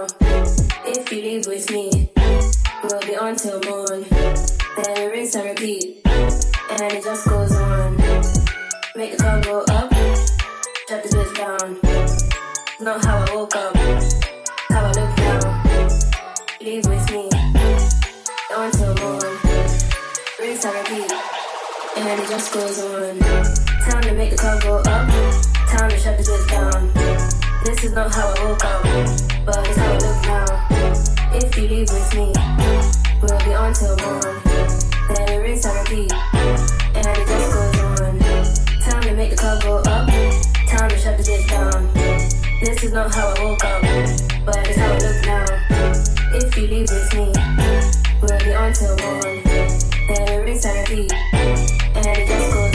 If 0.86 1.12
you 1.12 1.22
leave 1.22 1.48
with 1.48 1.70
me, 1.72 2.12
we'll 2.84 3.02
be 3.02 3.16
on 3.16 3.36
till 3.36 3.60
morn. 3.62 4.06
Then 4.78 5.10
rinse 5.10 5.34
and 5.36 5.50
repeat. 5.50 6.02
And 6.06 6.94
it 6.94 7.04
just 7.04 7.28
goes 7.28 7.52
on. 7.56 7.98
Make 8.96 9.18
the 9.18 9.18
club 9.18 9.44
go 9.44 9.66
up. 9.70 9.92
Shut 10.88 11.02
this 11.02 11.16
bitch 11.16 11.36
down. 11.36 11.80
Not 12.80 13.04
how 13.04 13.26
I 13.26 13.36
woke 13.36 13.56
up. 13.56 14.33
Leave 16.64 16.86
with 16.88 17.12
me. 17.12 17.30
Don't 18.48 18.74
tell 18.74 18.98
on. 19.04 19.22
Rinse 20.40 20.64
and 20.64 20.76
repeat. 20.78 21.12
And 21.98 22.22
it 22.22 22.30
just 22.30 22.54
goes 22.54 22.80
on. 22.80 23.20
Time 23.20 24.02
to 24.04 24.14
make 24.14 24.32
the 24.32 24.38
car 24.38 24.58
go 24.62 24.78
up. 24.78 25.10
Time 25.68 25.90
to 25.90 25.98
shut 26.00 26.18
the 26.18 26.24
doors 26.24 26.48
down. 26.48 26.90
This 27.66 27.84
is 27.84 27.92
not 27.92 28.16
how 28.16 28.34
I 28.34 28.46
woke 28.46 28.64
up, 28.64 28.82
but 29.46 29.68
it's 29.68 29.78
how 29.78 29.92
I 29.92 29.98
look 29.98 30.20
now. 30.26 31.36
If 31.36 31.58
you 31.58 31.68
leave 31.68 31.90
with 31.92 32.16
me, 32.16 32.32
we'll 33.22 33.40
be 33.44 33.54
on 33.54 33.74
till 33.74 33.98
morn. 33.98 34.40
Then 35.10 35.30
it 35.34 35.44
rinse 35.44 35.66
and 35.66 35.90
repeat. 35.90 36.14
And 36.96 37.06
it 37.06 37.28
just 37.28 37.54
goes 37.54 37.80
on. 37.82 38.20
Time 38.80 39.04
to 39.04 39.14
make 39.16 39.32
the 39.32 39.36
car 39.36 39.60
go 39.60 39.80
up. 39.80 40.08
Time 40.70 40.90
to 40.90 40.98
shut 40.98 41.18
the 41.18 41.24
doors 41.26 41.46
down. 41.48 42.43
This 42.64 42.82
is 42.82 42.94
not 42.94 43.14
how 43.14 43.28
I 43.28 43.44
woke 43.44 43.66
up, 43.66 43.82
but 44.46 44.66
it's 44.66 44.78
how 44.78 44.94
I 44.94 44.98
look 44.98 45.26
now. 45.26 45.44
If 46.34 46.56
you 46.56 46.68
leave 46.68 46.90
with 46.90 47.14
me, 47.14 47.34
we'll 48.22 48.40
be 48.40 48.54
on 48.54 48.72
till 48.72 48.96
morn. 49.00 49.44
Then 49.44 50.30
it 50.30 50.46
rinse 50.46 50.66
and 50.66 52.08
it 52.08 52.26
just 52.26 52.54
goes 52.54 52.73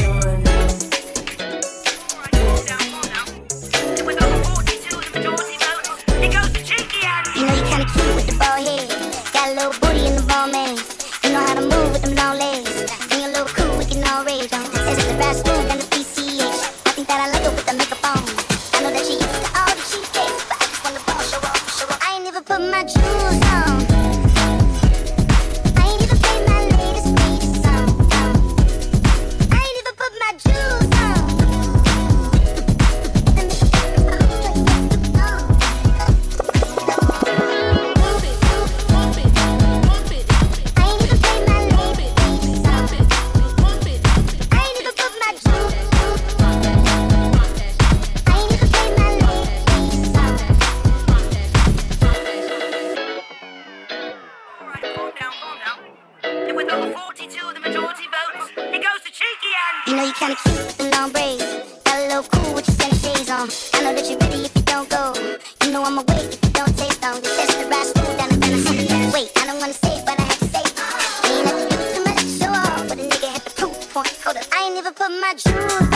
even 74.79 74.95
put 74.95 75.11
my 75.11 75.35
jewels 75.37 75.88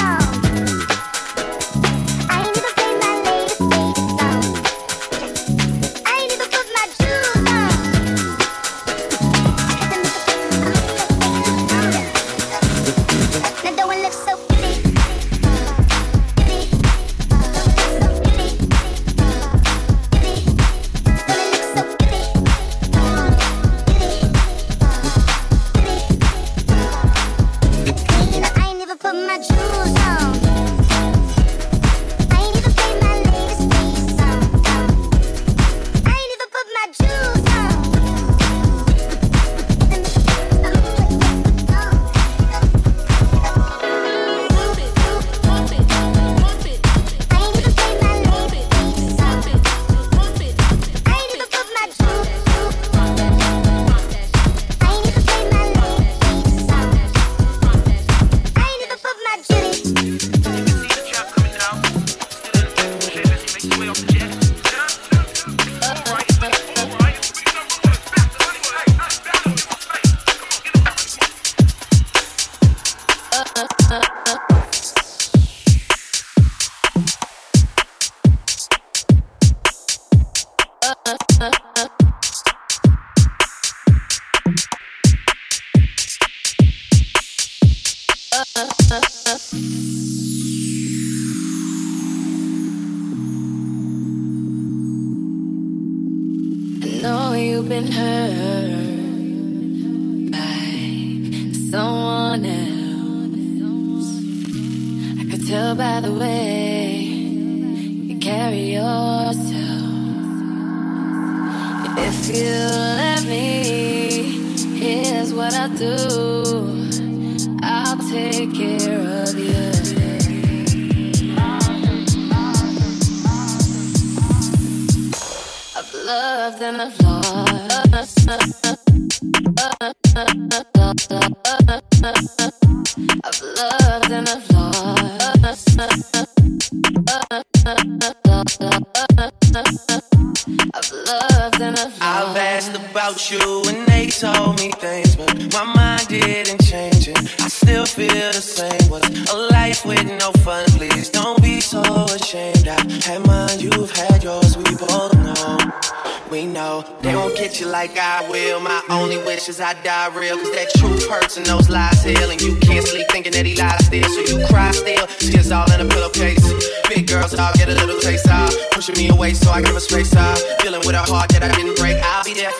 only 159.48 159.60
I 159.60 159.74
die 159.82 160.08
real. 160.14 160.38
Cause 160.38 160.52
that 160.52 160.70
truth 160.78 161.08
hurts 161.08 161.36
and 161.36 161.46
those 161.46 161.68
lies 161.68 162.02
heal. 162.04 162.30
And 162.30 162.40
you 162.40 162.54
can't 162.56 162.86
sleep 162.86 163.06
thinking 163.10 163.32
that 163.32 163.44
he 163.46 163.56
lied 163.56 163.80
still. 163.82 164.06
So 164.06 164.20
you 164.20 164.46
cry 164.46 164.70
still. 164.70 165.06
Tears 165.18 165.50
all 165.50 165.70
in 165.72 165.80
a 165.80 165.86
pillowcase. 165.88 166.46
Big 166.88 167.08
girls 167.08 167.34
all 167.34 167.52
get 167.54 167.68
a 167.68 167.74
little 167.74 167.98
taste 167.98 168.28
out. 168.28 168.54
Pushing 168.70 168.96
me 168.96 169.08
away 169.08 169.34
so 169.34 169.50
I 169.50 169.62
give 169.62 169.74
a 169.74 169.80
space 169.80 170.14
out. 170.14 170.38
Feeling 170.60 170.82
with 170.86 170.94
a 170.94 171.02
heart 171.02 171.30
that 171.30 171.42
I 171.42 171.50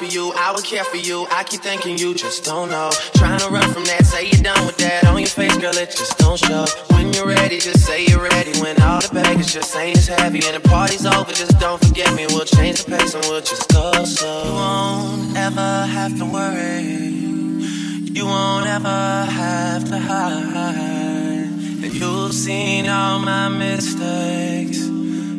for 0.03 0.12
you, 0.12 0.32
I 0.36 0.53
would 0.53 0.64
care 0.64 0.84
for 0.84 0.96
you. 0.96 1.26
I 1.30 1.44
keep 1.44 1.61
thinking 1.61 1.96
you 1.96 2.14
just 2.14 2.44
don't 2.44 2.70
know. 2.70 2.90
Trying 3.14 3.38
to 3.38 3.48
run 3.48 3.68
from 3.72 3.84
that, 3.84 4.05
say 4.05 4.24
you're 4.24 4.42
done 4.42 4.66
with 4.66 4.76
that. 4.78 5.07
On 5.07 5.18
your 5.18 5.28
face, 5.28 5.57
girl, 5.59 5.76
it 5.76 5.90
just 5.90 6.18
don't 6.18 6.38
show. 6.38 6.66
When 6.90 7.12
you're 7.12 7.26
ready, 7.26 7.59
just 7.59 7.86
say 7.86 8.05
you're 8.07 8.22
ready. 8.22 8.53
When 8.61 8.80
all 8.82 9.00
the 9.00 9.11
baggage 9.12 9.53
just 9.53 9.76
ain't 9.76 9.98
as 9.98 10.09
heavy 10.09 10.40
and 10.44 10.57
the 10.57 10.68
party's 10.68 11.07
over, 11.07 11.30
just 11.32 11.59
don't 11.61 11.80
forget 11.84 12.12
me. 12.14 12.26
We'll 12.26 12.44
change 12.44 12.82
the 12.82 12.96
pace 12.96 13.14
and 13.14 13.24
we'll 13.26 13.42
just 13.42 13.68
go 13.70 13.92
slow. 14.05 14.44
You 14.44 14.53
won't 14.53 15.36
ever 15.36 15.70
have 15.96 16.18
to 16.18 16.24
worry. 16.24 17.12
You 18.16 18.26
won't 18.26 18.66
ever 18.66 19.00
have 19.40 19.84
to 19.88 19.98
hide. 19.98 21.50
And 21.84 21.94
you've 21.94 22.34
seen 22.34 22.88
all 22.88 23.20
my 23.20 23.48
mistakes. 23.48 24.80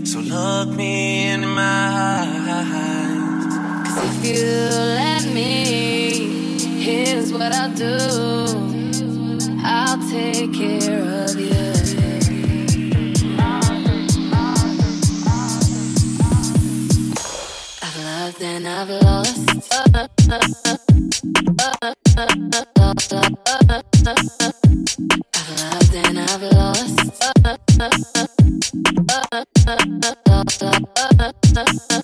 So 0.10 0.20
look 0.20 0.70
me 0.70 1.32
in 1.32 1.42
my 1.42 2.24
eyes 2.62 3.33
if 3.98 4.26
you 4.26 4.46
let 4.46 5.26
me, 5.34 6.58
here's 6.82 7.32
what 7.32 7.52
I'll 7.54 7.74
do. 7.74 7.98
I'll 9.64 10.00
take 10.10 10.54
care 10.54 11.02
of 11.02 11.40
you. 11.40 11.74
I've 17.82 17.98
loved 18.04 18.42
and 18.42 18.68
I've 18.68 18.90
lost. 19.04 19.74
I've 25.36 25.50
loved 25.60 25.96
and 25.96 26.20
I've 26.20 26.44
lost. 26.54 27.00
Uh, 27.22 27.58
uh, 31.56 32.02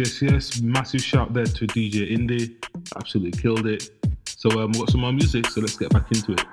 yes, 0.00 0.22
yes. 0.22 0.60
Massive 0.60 1.02
shout 1.02 1.34
there 1.34 1.44
to 1.44 1.66
DJ 1.66 2.10
Indy. 2.10 2.56
Absolutely 2.96 3.38
killed 3.38 3.66
it. 3.66 3.90
So 4.26 4.48
um, 4.50 4.72
we've 4.72 4.80
got 4.80 4.90
some 4.90 5.02
more 5.02 5.12
music, 5.12 5.46
so 5.46 5.60
let's 5.60 5.76
get 5.76 5.90
back 5.90 6.10
into 6.12 6.32
it. 6.32 6.44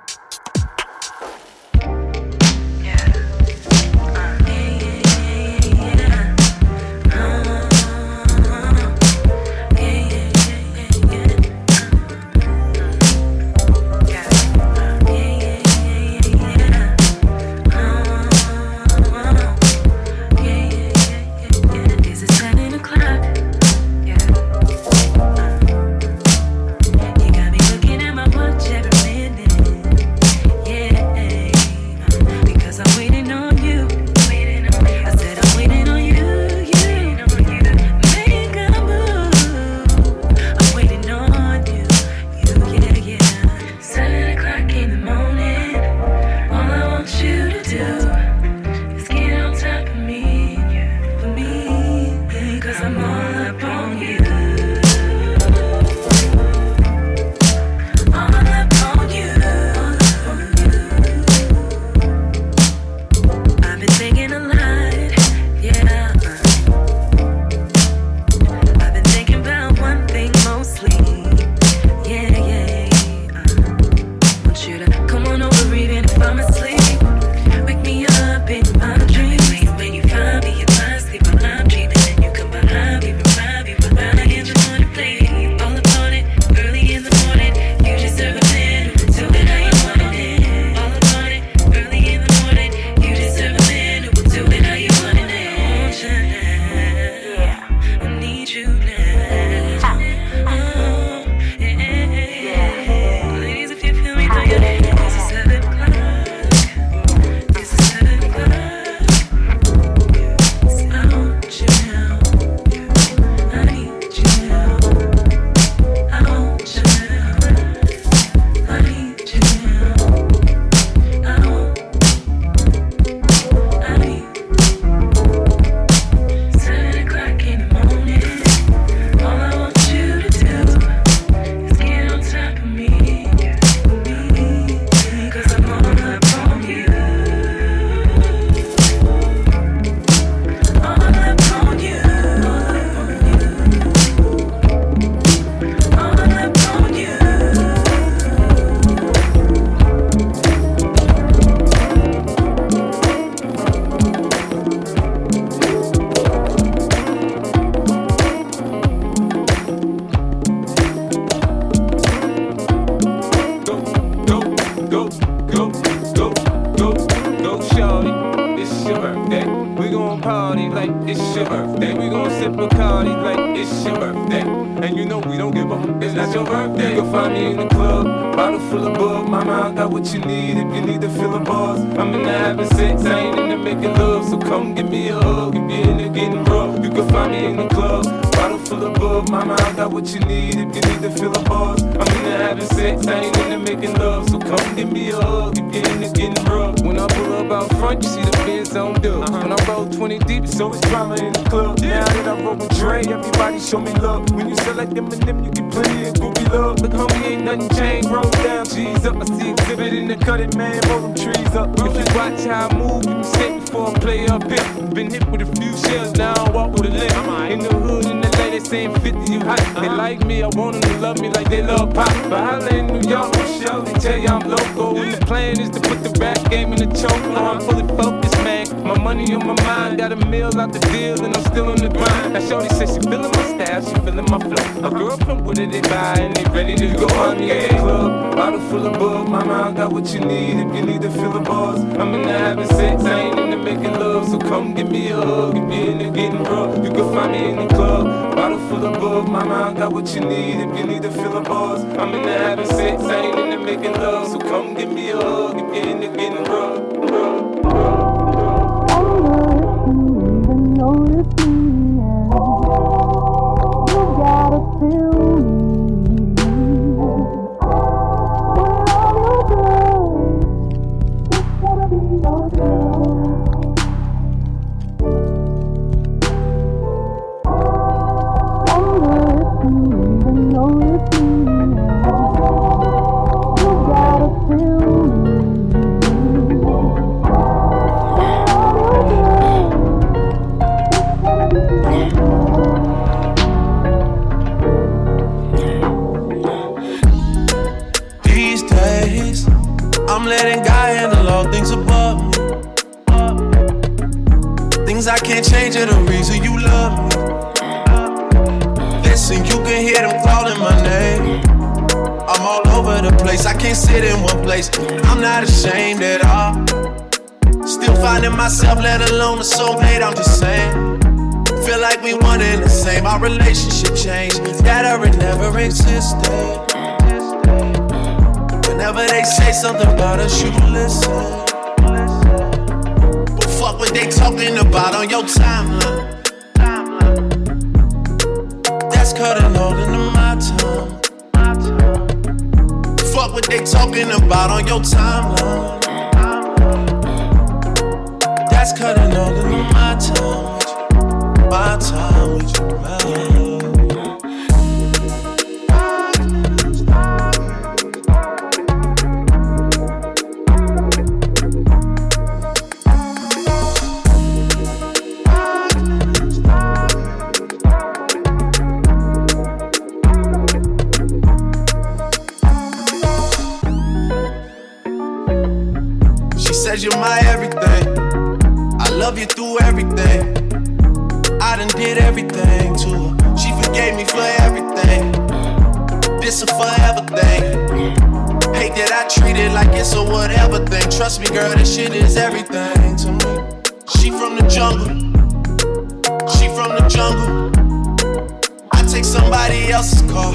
take 398.88 399.04
somebody 399.04 399.70
else's 399.70 400.02
car. 400.12 400.34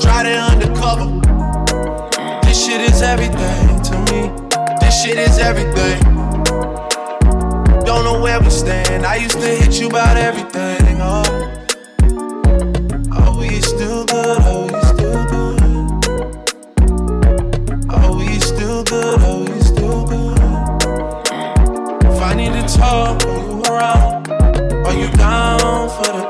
Try 0.00 0.24
to 0.24 0.34
undercover. 0.50 1.20
This 2.42 2.64
shit 2.66 2.80
is 2.80 3.02
everything 3.02 3.82
to 3.82 3.98
me. 4.10 4.30
This 4.80 5.02
shit 5.02 5.18
is 5.18 5.38
everything. 5.38 6.02
Don't 7.84 8.04
know 8.04 8.20
where 8.20 8.40
we 8.40 8.50
stand. 8.50 9.06
I 9.06 9.16
used 9.16 9.38
to 9.38 9.46
hit 9.46 9.80
you 9.80 9.88
about 9.88 10.16
everything. 10.16 11.00
Oh, 11.00 11.22
oh 12.02 13.22
are 13.22 13.38
we 13.38 13.60
still 13.60 14.04
good? 14.06 14.38
Oh, 14.40 14.68
are 14.70 14.72
we 14.72 14.80
still 14.90 15.24
good? 15.26 15.62
Oh, 17.90 17.94
are 17.94 18.16
we 18.16 18.40
still 18.40 18.82
good? 18.84 19.20
Are 19.22 19.38
we 19.38 19.60
still 19.60 20.04
good? 20.04 20.38
If 22.04 22.20
I 22.20 22.34
need 22.34 22.52
to 22.54 22.62
talk, 22.76 23.24
are 23.24 23.38
you 23.46 23.62
around? 23.70 24.30
Are 24.86 24.94
you 24.94 25.10
down 25.16 25.88
for 25.90 26.12
the 26.12 26.27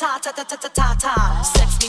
ta 0.00 0.18
ta 0.18 0.32
ta 0.32 0.44
ta 0.44 0.56
ta 0.56 0.68
ta 0.68 0.94
ta. 0.98 1.42
Sex 1.42 1.79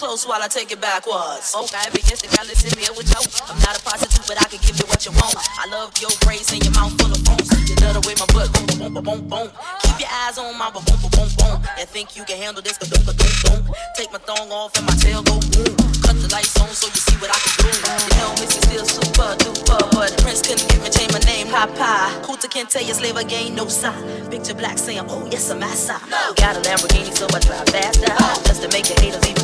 close 0.00 0.24
while 0.24 0.40
I 0.40 0.48
take 0.48 0.72
it 0.72 0.80
backwards. 0.80 1.52
Oh, 1.52 1.68
I 1.76 1.84
every 1.84 2.00
instant 2.08 2.32
I 2.40 2.48
listen 2.48 2.72
here 2.72 2.88
with 2.96 3.12
you. 3.12 3.20
I'm 3.52 3.60
not 3.60 3.76
a 3.76 3.82
prostitute, 3.84 4.24
but 4.24 4.40
I 4.40 4.48
can 4.48 4.56
give 4.64 4.80
you 4.80 4.88
what 4.88 5.04
you 5.04 5.12
want. 5.12 5.36
I 5.60 5.68
love 5.68 5.92
your 6.00 6.08
braids 6.24 6.48
and 6.56 6.64
your 6.64 6.72
mouth 6.72 6.96
full 6.96 7.12
of 7.12 7.20
bones. 7.20 7.52
You 7.68 7.76
love 7.84 8.00
the 8.00 8.02
way 8.08 8.16
my 8.16 8.24
butt 8.32 8.48
boom, 8.48 8.64
boom, 8.80 8.96
boom, 8.96 9.04
boom, 9.04 9.20
boom. 9.28 9.46
Keep 9.84 10.08
your 10.08 10.12
eyes 10.24 10.40
on 10.40 10.56
my 10.56 10.72
boom, 10.72 10.88
boom, 10.88 11.04
boom, 11.12 11.28
boom. 11.36 11.60
And 11.76 11.84
think 11.84 12.16
you 12.16 12.24
can 12.24 12.40
handle 12.40 12.64
this? 12.64 12.80
cause 12.80 12.88
don't, 12.88 13.04
don't, 13.04 13.20
don't. 13.44 13.62
Take 13.92 14.08
my 14.08 14.24
thong 14.24 14.48
off 14.48 14.72
and 14.80 14.88
my 14.88 14.96
tail 14.96 15.20
go 15.20 15.36
boom. 15.52 15.68
Cut 16.00 16.16
the 16.16 16.32
lights 16.32 16.56
on 16.56 16.72
so 16.72 16.88
you 16.88 16.96
see 16.96 17.20
what 17.20 17.28
I 17.28 17.36
can 17.36 17.52
do. 17.60 17.68
The 17.68 18.14
helmets 18.24 18.56
is 18.56 18.64
still 18.64 18.86
super 18.88 19.36
duper, 19.36 19.84
but 19.92 20.16
Prince 20.24 20.40
couldn't 20.40 20.64
get 20.64 20.80
me 20.80 20.88
change 20.88 21.12
my 21.12 21.20
name. 21.28 21.52
Papa, 21.52 22.08
Kuta 22.24 22.48
can't 22.48 22.72
tell 22.72 22.80
you 22.80 22.96
slave 22.96 23.20
again, 23.20 23.52
no 23.52 23.68
sign. 23.68 24.00
Picture 24.32 24.56
black 24.56 24.80
saying, 24.80 25.04
Oh 25.12 25.28
yes, 25.28 25.52
I'm 25.52 25.60
massa. 25.60 26.00
No. 26.08 26.32
Got 26.40 26.56
a 26.56 26.64
Lamborghini, 26.64 27.12
so 27.12 27.28
I 27.28 27.36
drive 27.44 27.68
fast 27.68 28.00
just 28.48 28.64
to 28.64 28.68
make 28.72 28.88
the 28.88 28.96
haters 28.96 29.28
even. 29.28 29.39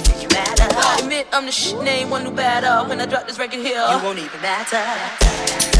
I'm 1.32 1.46
the 1.46 1.52
shit 1.52 1.82
name, 1.82 2.10
one 2.10 2.24
who 2.24 2.30
better. 2.30 2.88
When 2.88 3.00
I 3.00 3.06
drop 3.06 3.26
this 3.26 3.38
record 3.38 3.60
here, 3.60 3.84
you 3.90 4.02
won't 4.02 4.18
even 4.18 4.40
matter. 4.40 5.75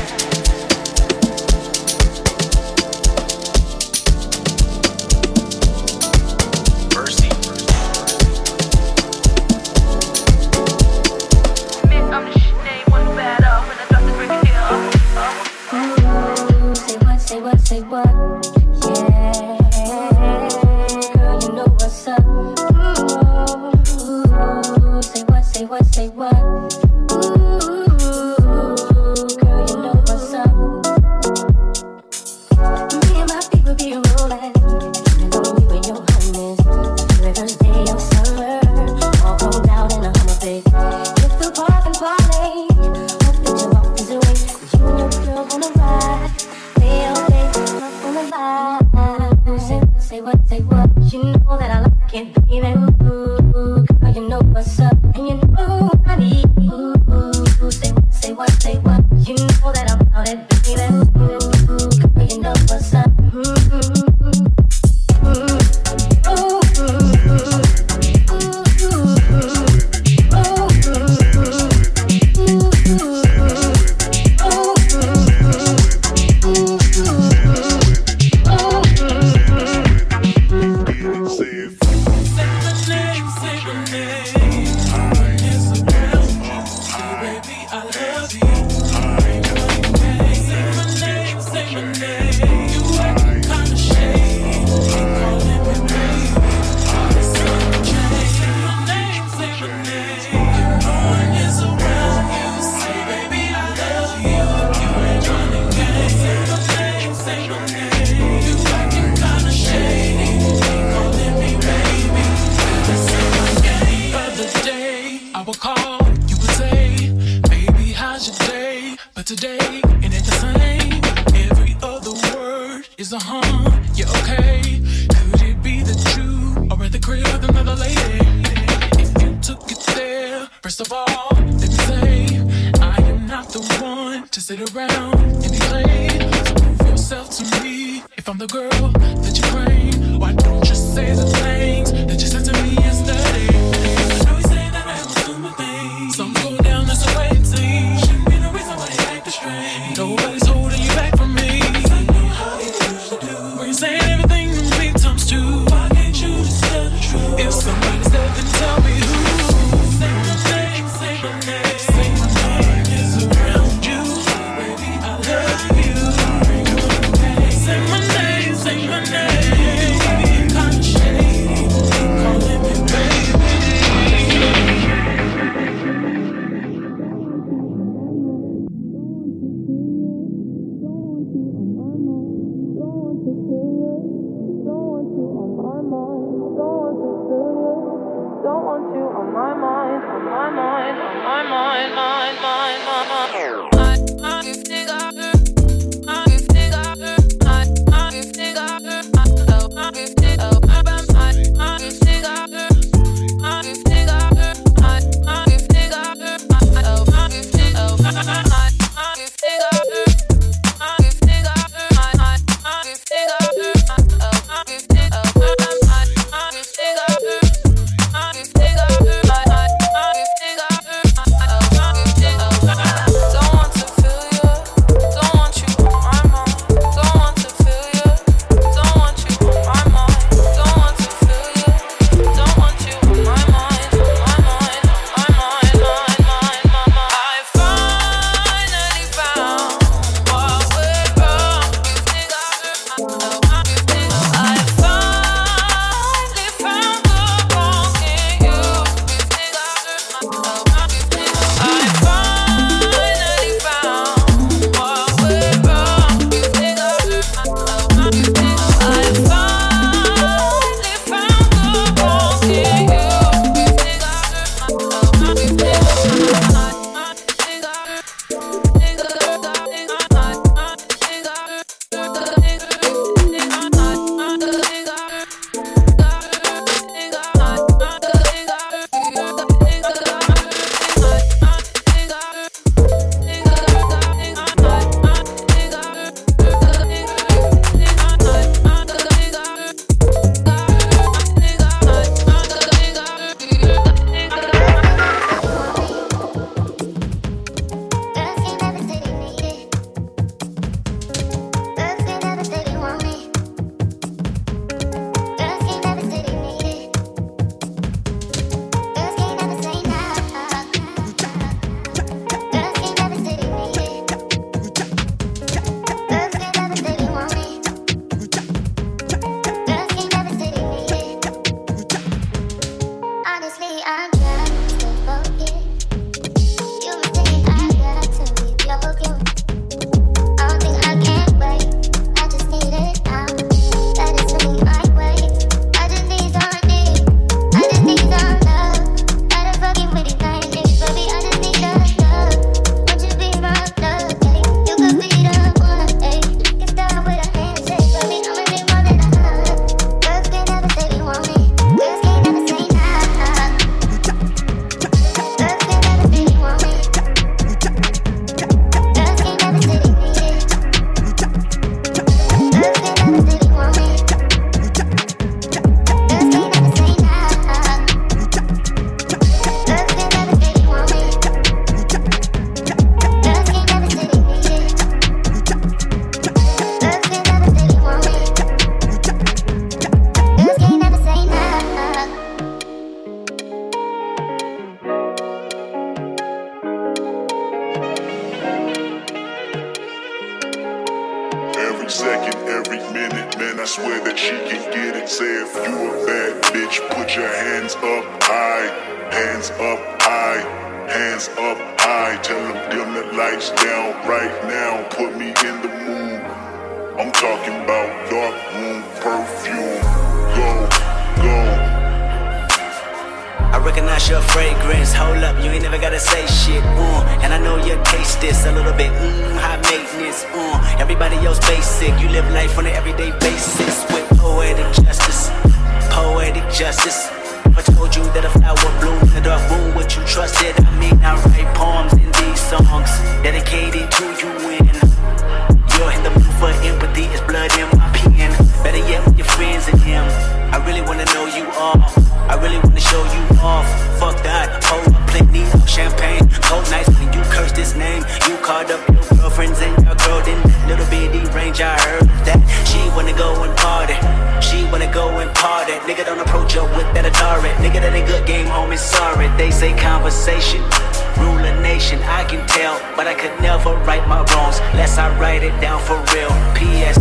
It 465.46 465.60
down 465.60 465.80
for 465.80 465.96
real. 466.12 466.30
P.S. 466.54 466.98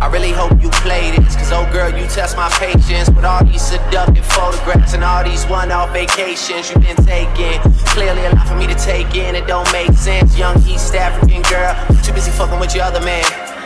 I 0.00 0.08
really 0.12 0.30
hope 0.30 0.62
you 0.62 0.68
play 0.84 1.10
this, 1.16 1.34
cause 1.34 1.52
oh 1.52 1.68
girl, 1.72 1.90
you 1.90 2.06
test 2.08 2.36
my 2.36 2.48
patience 2.60 3.08
with 3.10 3.24
all 3.24 3.42
these 3.44 3.62
seductive 3.62 4.24
photographs 4.26 4.92
and 4.94 5.02
all 5.02 5.24
these 5.24 5.44
one 5.46 5.72
off 5.72 5.92
vacations 5.92 6.70
you've 6.70 6.82
been 6.82 6.96
taking. 7.04 7.58
Clearly, 7.96 8.24
a 8.26 8.30
lot 8.30 8.46
for 8.46 8.54
me 8.54 8.66
to 8.66 8.74
take 8.74 9.14
in, 9.14 9.34
it 9.34 9.46
don't 9.46 9.70
make 9.72 9.92
sense. 9.92 10.36
Young 10.38 10.56
East 10.68 10.94
African 10.94 11.42
girl, 11.42 11.74
too 12.04 12.12
busy 12.12 12.30
fucking 12.30 12.60
with 12.60 12.74
your 12.74 12.84
other 12.84 13.00
man. 13.00 13.24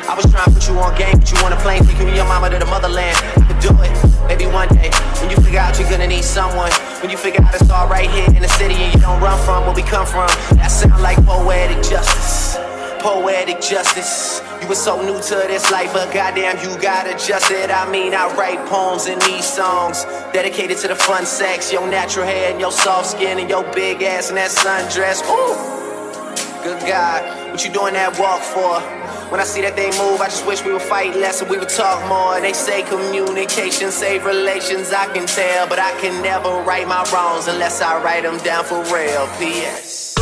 I 0.08 0.14
was 0.14 0.30
trying 0.30 0.44
to 0.44 0.50
put 0.50 0.68
you 0.68 0.78
on 0.78 0.96
game, 0.96 1.18
but 1.18 1.30
you 1.30 1.38
on 1.44 1.52
a 1.52 1.56
plane, 1.56 1.84
taking 1.84 2.14
your 2.14 2.26
mama 2.26 2.50
to 2.50 2.58
the 2.58 2.66
motherland. 2.66 3.16
I 3.36 3.44
could 3.46 3.60
do 3.60 3.74
it, 3.82 4.09
maybe 4.30 4.46
one 4.46 4.68
day. 4.68 4.90
When 5.20 5.28
you 5.28 5.36
figure 5.42 5.58
out 5.58 5.76
you're 5.78 5.90
gonna 5.90 6.06
need 6.06 6.22
someone, 6.22 6.70
when 7.02 7.10
you 7.10 7.16
figure 7.16 7.42
out 7.42 7.52
it's 7.52 7.68
all 7.68 7.88
right 7.88 8.08
here 8.08 8.26
in 8.26 8.42
the 8.42 8.52
city 8.60 8.74
and 8.74 8.94
you 8.94 9.00
don't 9.00 9.20
run 9.20 9.36
from 9.44 9.66
where 9.66 9.74
we 9.74 9.82
come 9.82 10.06
from, 10.06 10.28
that 10.54 10.68
sound 10.68 11.02
like 11.02 11.18
poetic 11.26 11.82
justice 11.82 12.56
poetic 13.00 13.62
justice. 13.62 14.42
You 14.60 14.68
were 14.68 14.74
so 14.74 15.00
new 15.00 15.18
to 15.22 15.36
this 15.48 15.70
life, 15.70 15.90
but 15.94 16.12
goddamn, 16.12 16.58
you 16.62 16.78
got 16.82 17.06
adjusted. 17.06 17.70
I 17.70 17.90
mean, 17.90 18.12
I 18.12 18.30
write 18.34 18.60
poems 18.68 19.06
in 19.06 19.18
these 19.20 19.46
songs 19.46 20.04
dedicated 20.34 20.76
to 20.82 20.88
the 20.88 20.94
fun 20.94 21.24
sex, 21.24 21.72
your 21.72 21.88
natural 21.88 22.26
hair 22.26 22.50
and 22.50 22.60
your 22.60 22.70
soft 22.70 23.06
skin 23.12 23.38
and 23.38 23.48
your 23.48 23.64
big 23.72 24.02
ass 24.02 24.28
and 24.28 24.36
that 24.36 24.50
sundress. 24.50 25.24
Ooh, 25.24 26.62
good 26.62 26.78
God, 26.86 27.50
what 27.50 27.64
you 27.64 27.72
doing 27.72 27.94
that 27.94 28.18
walk 28.18 28.42
for? 28.42 28.99
When 29.30 29.38
I 29.38 29.44
see 29.44 29.60
that 29.60 29.76
they 29.76 29.86
move, 29.96 30.20
I 30.20 30.26
just 30.26 30.44
wish 30.44 30.64
we 30.64 30.72
would 30.72 30.82
fight 30.82 31.14
less 31.14 31.40
and 31.40 31.48
we 31.48 31.56
would 31.56 31.68
talk 31.68 32.04
more. 32.08 32.40
They 32.40 32.52
say 32.52 32.82
communication 32.82 33.92
save 33.92 34.24
relations, 34.24 34.92
I 34.92 35.06
can 35.14 35.24
tell, 35.24 35.68
but 35.68 35.78
I 35.78 35.92
can 36.00 36.20
never 36.20 36.50
right 36.66 36.86
my 36.86 37.08
wrongs 37.12 37.46
unless 37.46 37.80
I 37.80 38.02
write 38.02 38.24
them 38.24 38.38
down 38.38 38.64
for 38.64 38.82
real. 38.92 39.28
P.S. 39.38 40.16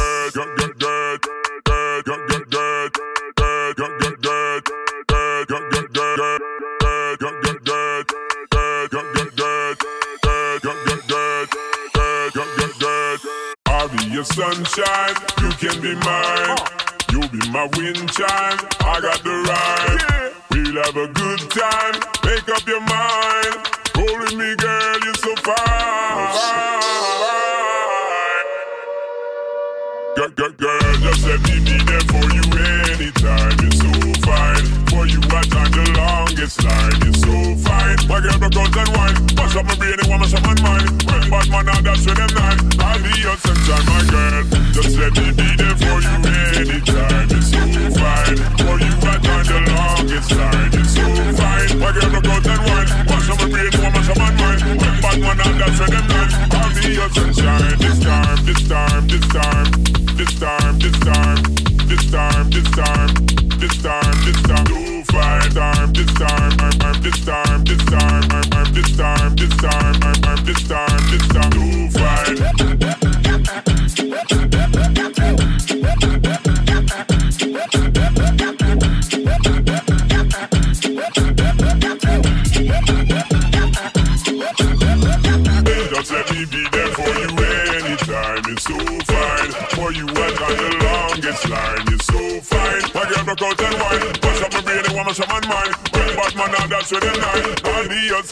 Your 14.10 14.24
sunshine, 14.24 15.14
you 15.40 15.51
can 15.51 15.80
be 15.80 15.94
mine. 15.94 16.88
You 17.12 17.20
be 17.28 17.39
my 17.51 17.68
wind 17.76 18.10
chime, 18.12 18.59
I 18.80 19.01
got 19.01 19.22
the 19.24 19.32
rhyme. 19.48 20.32
We'll 20.51 20.82
have 20.82 20.97
a 20.97 21.09
good 21.09 21.40
time, 21.51 21.94
make 22.24 22.48
up 22.48 22.66
your 22.66 22.80
mind. 22.80 23.55
Holding 23.97 24.39
me, 24.39 24.55
girl, 24.56 24.98
you're 25.05 25.14
so 25.14 25.35
fine. 25.43 26.68
Girl, 30.16 30.30
girl, 30.36 30.52
girl, 30.52 30.94
just 31.01 31.26
let 31.26 31.40
me 31.48 31.59
be 31.64 31.78
there 31.85 32.05
for 32.10 32.26
you 32.35 32.44
anytime. 32.93 33.56
You're 33.62 33.72
so 33.72 33.90
fine. 34.26 34.64
For 34.90 35.06
you, 35.06 35.20
I 35.30 35.43
time 35.48 35.70
the 35.72 35.85
longest 35.97 36.62
line. 36.64 36.98
You're 37.02 37.14
so 37.14 37.35
fine. 37.64 37.98
My 38.09 38.20
girl, 38.20 38.39
broke 38.51 38.76
out 38.76 38.89
and 38.89 38.97
wine. 38.97 39.16
Mash 39.36 39.56
up 39.56 39.64
my 39.64 39.74
brain, 39.76 39.97
and 39.98 40.09
mash 40.09 40.35
up 40.35 40.43
my 40.43 40.55
mind. 40.62 40.98
Bad 41.30 41.51
man, 41.51 41.66
now 41.66 41.80
that's 41.80 42.06
when 42.06 42.16
them 42.16 42.32
nine. 42.35 42.59
I'll 42.80 43.02
be 43.02 43.18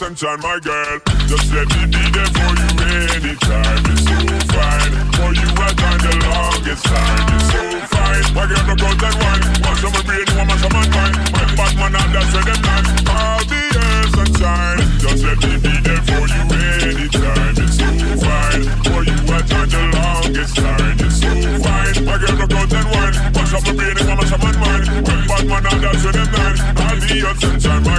Sunshine, 0.07 0.39
my 0.39 0.57
girl. 0.63 0.99
Just 1.27 1.51
let 1.51 1.67
me 1.67 1.83
be 1.91 1.99
there 2.15 2.31
for 2.31 2.51
you 2.55 2.69
anytime. 3.11 3.83
It's 3.91 4.07
so 4.07 4.15
fine. 4.55 4.93
For 5.19 5.35
you, 5.35 5.49
I 5.51 5.67
got 5.75 5.99
the 5.99 6.13
longest 6.23 6.87
line. 6.87 7.27
You're 7.27 7.43
so 7.51 7.59
fine. 7.91 8.23
My 8.31 8.47
girl 8.47 8.63
broke 8.71 8.87
out 8.87 9.03
and 9.03 9.19
wine. 9.19 9.43
Up 9.67 9.91
my 9.91 10.01
brain 10.07 10.23
and 10.31 10.47
want 10.47 10.63
my 10.63 10.79
mind. 10.95 11.15
When 11.35 11.49
bad 11.59 11.73
man, 11.75 11.91
now 11.91 12.07
that's 12.07 12.31
with 12.31 12.47
the 12.47 12.55
night. 12.55 12.87
I'll 13.03 13.43
be 13.51 13.59
your 13.67 13.99
sunshine. 14.15 14.79
Just 14.95 15.23
let 15.27 15.37
me 15.43 15.53
be 15.59 15.75
there 15.83 16.03
for 16.07 16.23
you 16.23 16.43
anytime. 16.87 17.55
It's 17.59 17.75
so 17.75 17.91
fine. 18.23 18.63
For 18.87 19.03
you, 19.03 19.17
I 19.27 19.43
got 19.43 19.67
the 19.67 19.81
longest 19.91 20.55
line. 20.55 21.03
It's 21.03 21.19
so 21.19 21.31
fine. 21.59 21.95
My 22.07 22.15
girl 22.15 22.47
broke 22.47 22.55
out 22.55 22.71
and 22.79 22.87
wine. 22.95 23.15
Up 23.27 23.63
my 23.63 23.73
brain 23.75 23.97
and 23.99 24.07
want 24.07 24.31
my 24.39 24.51
mind. 24.55 24.83
When 25.03 25.19
bad 25.27 25.43
man, 25.51 25.63
now 25.67 25.75
that's 25.83 25.99
with 25.99 26.15
the 26.15 26.25
night. 26.31 26.59
I'll 26.79 26.95
be 26.95 27.19
your 27.19 27.35
sunshine, 27.35 27.83
my 27.83 27.96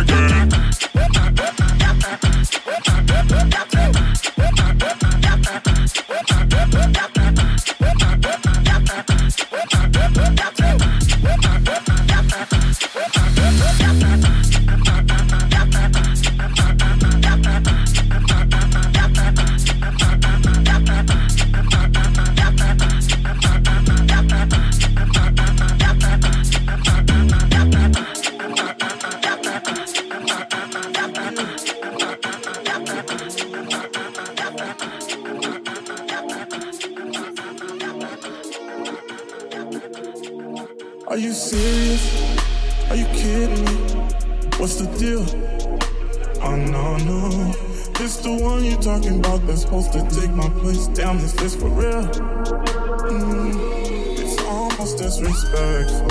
disrespectful. 55.58 56.08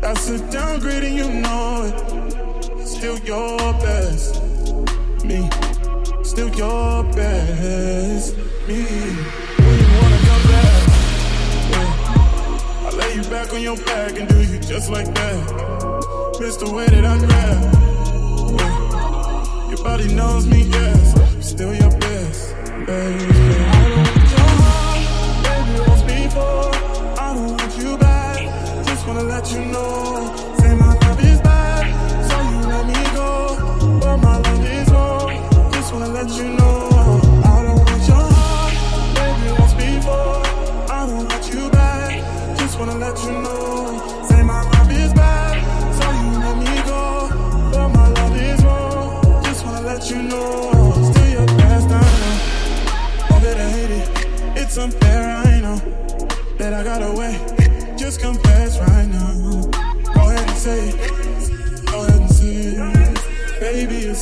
That's 0.00 0.28
a 0.30 0.38
downgrade 0.50 1.04
and 1.04 1.16
you 1.16 1.28
know 1.28 1.84
it. 1.84 1.94
Still 2.86 3.18
your 3.18 3.58
best. 3.74 4.42
Me. 5.24 5.48
Still 6.22 6.48
your 6.54 7.04
best. 7.04 8.36
Me. 8.68 8.82
When 9.64 9.78
you 9.78 9.88
wanna 9.98 10.20
come 10.28 10.44
back. 10.52 10.82
Yeah. 11.70 12.86
I 12.86 12.90
lay 12.96 13.14
you 13.14 13.22
back 13.24 13.52
on 13.52 13.62
your 13.62 13.76
back 13.76 14.18
and 14.18 14.28
do 14.28 14.42
you 14.42 14.58
just 14.58 14.90
like 14.90 15.12
that. 15.14 16.36
Miss 16.40 16.56
the 16.56 16.70
way 16.70 16.86
that 16.86 17.04
I 17.04 17.18
grab. 17.18 17.74
Yeah. 18.58 19.70
Your 19.70 19.84
body 19.84 20.14
knows 20.14 20.46
me, 20.46 20.62
yes. 20.62 21.14
Still 21.46 21.74
your 21.74 21.90
best. 21.98 22.54
Baby. 22.86 23.69
Wanna 29.14 29.24
let 29.24 29.50
you 29.52 29.64
know. 29.72 30.34
Say 30.60 30.74
my 30.76 30.94
love 30.94 31.20
is 31.24 31.40
bad, 31.40 31.84
so 32.28 32.36
you 32.50 32.58
let 32.72 32.86
me 32.86 33.00
go. 33.18 33.98
But 34.00 34.16
my 34.18 34.36
love 34.38 34.64
is 34.64 34.88
wrong. 34.90 35.72
Just 35.72 35.92
wanna 35.92 36.08
let 36.08 36.28
you 36.38 36.44
know. 36.50 36.59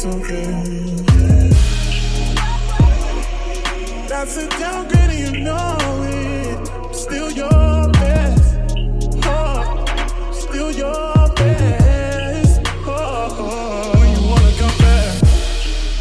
Okay. 0.09 1.51
That's 4.09 4.37
a 4.37 4.49
downgrade 4.49 5.11
and 5.11 5.37
you 5.37 5.41
know 5.45 5.77
it. 6.05 6.95
Still 6.95 7.31
your 7.31 7.91
best. 7.93 8.57
Oh, 9.25 10.31
still 10.33 10.71
your 10.73 11.29
best. 11.37 12.61
Oh, 12.87 13.93
when 13.99 14.09
you 14.15 14.29
wanna 14.29 14.53
come 14.59 14.77
back. 14.79 15.23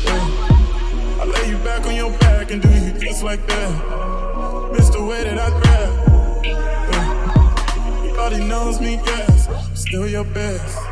Yeah. 0.06 1.22
I 1.22 1.26
lay 1.26 1.50
you 1.50 1.58
back 1.58 1.86
on 1.86 1.96
your 1.96 2.12
back 2.20 2.52
and 2.52 2.62
do 2.62 2.70
you 2.70 2.94
just 3.00 3.24
like 3.24 3.46
that. 3.48 4.72
Miss 4.74 4.90
the 4.90 5.04
way 5.04 5.24
that 5.24 5.38
I 5.38 5.50
grab. 5.60 6.46
Yeah. 6.46 8.06
Your 8.06 8.16
body 8.16 8.44
knows 8.44 8.80
me, 8.80 9.00
yes. 9.06 9.48
Still 9.74 10.08
your 10.08 10.24
best. 10.24 10.87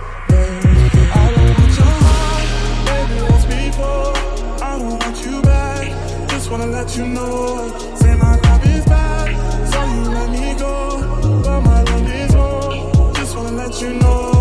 just 6.45 6.59
wanna 6.59 6.72
let 6.72 6.95
you 6.95 7.07
know. 7.07 7.76
Say 7.95 8.15
my 8.17 8.39
love 8.39 8.65
is 8.67 8.85
bad, 8.85 9.27
so 9.72 9.84
you 9.93 10.01
let 10.13 10.30
me 10.30 10.53
go. 10.59 11.41
But 11.41 11.61
my 11.61 11.81
love 11.81 12.07
is 12.07 12.35
wrong, 12.35 13.13
just 13.15 13.35
wanna 13.35 13.53
let 13.53 13.81
you 13.81 13.93
know. 13.95 14.31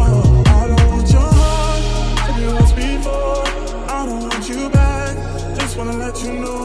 I 0.47 0.67
don't 0.67 0.91
want 0.91 1.11
your 1.11 1.31
heart, 1.41 2.77
before. 2.77 3.45
I 3.89 4.05
don't 4.05 4.21
want 4.21 4.47
you 4.51 4.69
back, 4.69 5.17
just 5.57 5.79
wanna 5.79 5.97
let 5.97 6.23
you 6.23 6.33
know. 6.35 6.64